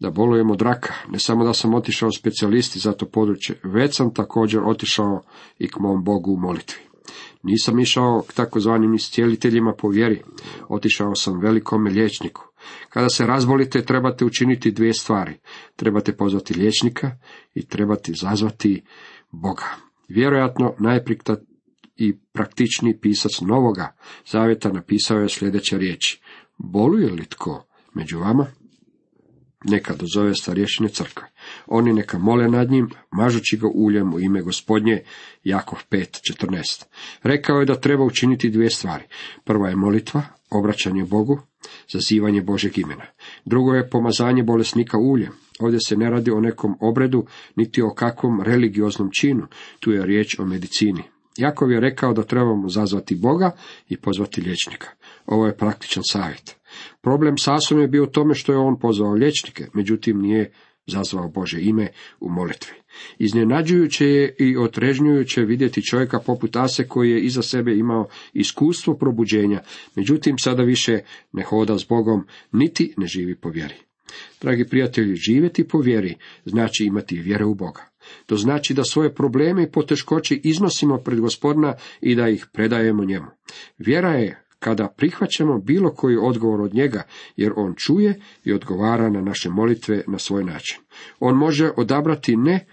da 0.00 0.10
bolujem 0.10 0.50
od 0.50 0.62
raka, 0.62 0.94
ne 1.08 1.18
samo 1.18 1.44
da 1.44 1.52
sam 1.52 1.74
otišao 1.74 2.12
specijalisti 2.12 2.78
za 2.78 2.92
to 2.92 3.06
područje, 3.06 3.60
već 3.64 3.96
sam 3.96 4.14
također 4.14 4.60
otišao 4.64 5.22
i 5.58 5.68
k 5.68 5.78
mom 5.80 6.04
Bogu 6.04 6.32
u 6.32 6.40
molitvi. 6.40 6.80
Nisam 7.42 7.78
išao 7.80 8.22
k 8.28 8.32
takozvanim 8.32 8.94
iscijeliteljima 8.94 9.74
po 9.78 9.88
vjeri, 9.88 10.22
otišao 10.68 11.14
sam 11.14 11.40
velikom 11.40 11.86
liječniku. 11.86 12.42
Kada 12.88 13.08
se 13.08 13.26
razbolite, 13.26 13.84
trebate 13.84 14.24
učiniti 14.24 14.70
dvije 14.70 14.92
stvari. 14.92 15.34
Trebate 15.76 16.16
pozvati 16.16 16.54
liječnika 16.54 17.10
i 17.54 17.66
trebate 17.66 18.12
zazvati 18.14 18.82
Boga. 19.30 19.64
Vjerojatno 20.08 20.74
najprikta 20.78 21.36
i 22.02 22.16
praktični 22.32 22.98
pisac 23.00 23.40
Novoga 23.40 23.96
zavjeta 24.26 24.72
napisao 24.72 25.18
je 25.18 25.28
sljedeće 25.28 25.78
riječi. 25.78 26.20
Boluje 26.58 27.10
li 27.10 27.26
tko 27.26 27.66
među 27.94 28.18
vama? 28.18 28.46
Neka 29.64 29.94
dozove 29.94 30.34
starješine 30.34 30.88
crkve. 30.88 31.28
Oni 31.66 31.92
neka 31.92 32.18
mole 32.18 32.48
nad 32.48 32.70
njim, 32.70 32.90
mažući 33.10 33.56
ga 33.56 33.68
uljem 33.74 34.14
u 34.14 34.20
ime 34.20 34.42
gospodnje, 34.42 35.02
Jakov 35.44 35.78
5.14. 35.90 36.84
Rekao 37.22 37.60
je 37.60 37.66
da 37.66 37.80
treba 37.80 38.04
učiniti 38.04 38.50
dvije 38.50 38.70
stvari. 38.70 39.04
Prva 39.44 39.68
je 39.68 39.76
molitva, 39.76 40.22
obraćanje 40.50 41.04
Bogu, 41.04 41.40
zazivanje 41.92 42.42
Božeg 42.42 42.78
imena. 42.78 43.04
Drugo 43.44 43.74
je 43.74 43.90
pomazanje 43.90 44.42
bolesnika 44.42 44.98
uljem. 44.98 45.32
Ovdje 45.60 45.80
se 45.80 45.96
ne 45.96 46.10
radi 46.10 46.30
o 46.30 46.40
nekom 46.40 46.76
obredu, 46.80 47.26
niti 47.56 47.82
o 47.82 47.94
kakvom 47.94 48.42
religioznom 48.42 49.10
činu, 49.20 49.46
tu 49.80 49.92
je 49.92 50.06
riječ 50.06 50.38
o 50.38 50.44
medicini. 50.44 51.02
Jakov 51.36 51.70
je 51.70 51.80
rekao 51.80 52.12
da 52.12 52.22
trebamo 52.22 52.68
zazvati 52.68 53.14
Boga 53.14 53.50
i 53.88 53.96
pozvati 53.96 54.40
liječnika. 54.40 54.88
Ovo 55.26 55.46
je 55.46 55.56
praktičan 55.56 56.02
savjet. 56.06 56.56
Problem 57.00 57.38
s 57.38 57.48
Asom 57.48 57.80
je 57.80 57.88
bio 57.88 58.02
u 58.02 58.06
tome 58.06 58.34
što 58.34 58.52
je 58.52 58.58
on 58.58 58.78
pozvao 58.78 59.12
liječnike, 59.12 59.66
međutim 59.74 60.18
nije 60.18 60.52
zazvao 60.86 61.28
Bože 61.28 61.60
ime 61.60 61.88
u 62.20 62.30
molitvi. 62.30 62.74
Iznenađujuće 63.18 64.06
je 64.06 64.36
i 64.38 64.56
otrežnjujuće 64.56 65.40
vidjeti 65.40 65.82
čovjeka 65.82 66.18
poput 66.18 66.56
Ase 66.56 66.88
koji 66.88 67.10
je 67.10 67.20
iza 67.20 67.42
sebe 67.42 67.74
imao 67.74 68.08
iskustvo 68.32 68.94
probuđenja, 68.94 69.60
međutim 69.96 70.38
sada 70.38 70.62
više 70.62 70.98
ne 71.32 71.42
hoda 71.42 71.78
s 71.78 71.88
Bogom, 71.88 72.26
niti 72.52 72.94
ne 72.96 73.06
živi 73.06 73.36
po 73.36 73.48
vjeri. 73.48 73.74
Dragi 74.40 74.64
prijatelji, 74.68 75.16
živjeti 75.16 75.68
po 75.68 75.78
vjeri 75.78 76.14
znači 76.44 76.84
imati 76.84 77.18
vjere 77.18 77.44
u 77.44 77.54
Boga. 77.54 77.92
To 78.26 78.36
znači 78.36 78.74
da 78.74 78.84
svoje 78.84 79.14
probleme 79.14 79.62
i 79.62 79.70
poteškoće 79.70 80.40
iznosimo 80.42 80.98
pred 80.98 81.20
gospodina 81.20 81.74
i 82.00 82.14
da 82.14 82.28
ih 82.28 82.46
predajemo 82.52 83.04
njemu. 83.04 83.26
Vjera 83.78 84.10
je 84.10 84.44
kada 84.58 84.88
prihvaćamo 84.96 85.58
bilo 85.58 85.94
koji 85.94 86.16
odgovor 86.16 86.60
od 86.60 86.74
njega, 86.74 87.02
jer 87.36 87.52
on 87.56 87.74
čuje 87.74 88.20
i 88.44 88.52
odgovara 88.52 89.10
na 89.10 89.20
naše 89.20 89.50
molitve 89.50 90.02
na 90.06 90.18
svoj 90.18 90.44
način. 90.44 90.78
On 91.20 91.36
može 91.36 91.70
odabrati 91.76 92.36
ne 92.36 92.66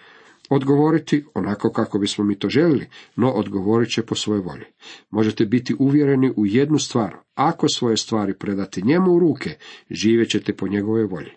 odgovoriti 0.49 1.25
onako 1.33 1.71
kako 1.71 1.99
bismo 1.99 2.25
mi 2.25 2.39
to 2.39 2.49
željeli, 2.49 2.87
no 3.15 3.29
odgovorit 3.29 3.89
će 3.89 4.05
po 4.05 4.15
svojoj 4.15 4.41
volji. 4.41 4.65
Možete 5.09 5.45
biti 5.45 5.75
uvjereni 5.79 6.33
u 6.35 6.45
jednu 6.45 6.79
stvar, 6.79 7.15
ako 7.35 7.67
svoje 7.67 7.97
stvari 7.97 8.33
predate 8.33 8.81
njemu 8.81 9.11
u 9.11 9.19
ruke, 9.19 9.57
živjet 9.89 10.29
ćete 10.29 10.55
po 10.55 10.67
njegovoj 10.67 11.03
volji. 11.03 11.31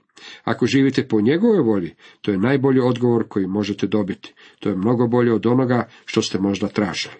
Ako 0.44 0.66
živite 0.66 1.08
po 1.08 1.20
njegovoj 1.20 1.58
volji, 1.58 1.94
to 2.20 2.30
je 2.30 2.38
najbolji 2.38 2.80
odgovor 2.80 3.28
koji 3.28 3.46
možete 3.46 3.86
dobiti. 3.86 4.34
To 4.60 4.68
je 4.68 4.76
mnogo 4.76 5.06
bolje 5.06 5.32
od 5.32 5.46
onoga 5.46 5.88
što 6.04 6.22
ste 6.22 6.38
možda 6.38 6.68
tražili. 6.68 7.14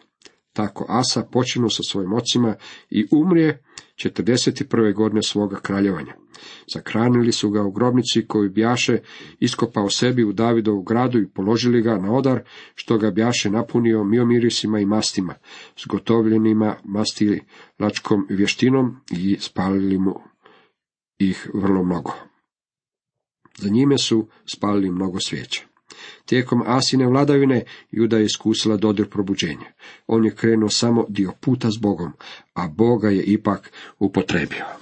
Tako 0.53 0.87
Asa 0.89 1.23
počinu 1.33 1.71
sa 1.71 1.83
svojim 1.83 2.13
ocima 2.13 2.55
i 2.91 3.07
umrije 3.13 3.63
41. 3.95 4.95
godine 4.95 5.23
svoga 5.23 5.57
kraljevanja. 5.57 6.15
Zakranili 6.75 7.33
su 7.33 7.51
ga 7.51 7.63
u 7.63 7.71
grobnici 7.71 8.27
koju 8.27 8.51
bjaše 8.51 8.99
iskopao 9.41 9.91
sebi 9.91 10.25
u 10.25 10.33
Davidovu 10.33 10.83
gradu 10.83 11.19
i 11.19 11.29
položili 11.29 11.83
ga 11.83 11.99
na 11.99 12.13
odar, 12.13 12.43
što 12.75 12.99
ga 12.99 13.11
bjaše 13.11 13.51
napunio 13.51 14.05
miomirisima 14.05 14.81
i 14.81 14.87
mastima, 14.87 15.35
zgotovljenima 15.83 16.77
mastilačkom 16.85 18.27
vještinom 18.29 18.97
i 19.11 19.37
spalili 19.41 19.99
mu 19.99 20.21
ih 21.19 21.51
vrlo 21.55 21.85
mnogo. 21.85 22.13
Za 23.59 23.69
njime 23.69 23.99
su 23.99 24.29
spalili 24.47 24.91
mnogo 24.91 25.21
svijeća. 25.21 25.63
Tijekom 26.27 26.63
Asine 26.67 27.07
vladavine 27.07 27.65
Juda 27.91 28.19
je 28.19 28.25
iskusila 28.25 28.77
dodir 28.77 29.09
probuđenja. 29.09 29.73
On 30.07 30.25
je 30.25 30.35
krenuo 30.35 30.69
samo 30.69 31.05
dio 31.09 31.33
puta 31.41 31.71
s 31.71 31.81
Bogom, 31.81 32.13
a 32.55 32.69
Boga 32.69 33.11
je 33.11 33.23
ipak 33.23 33.73
upotrebio. 33.99 34.82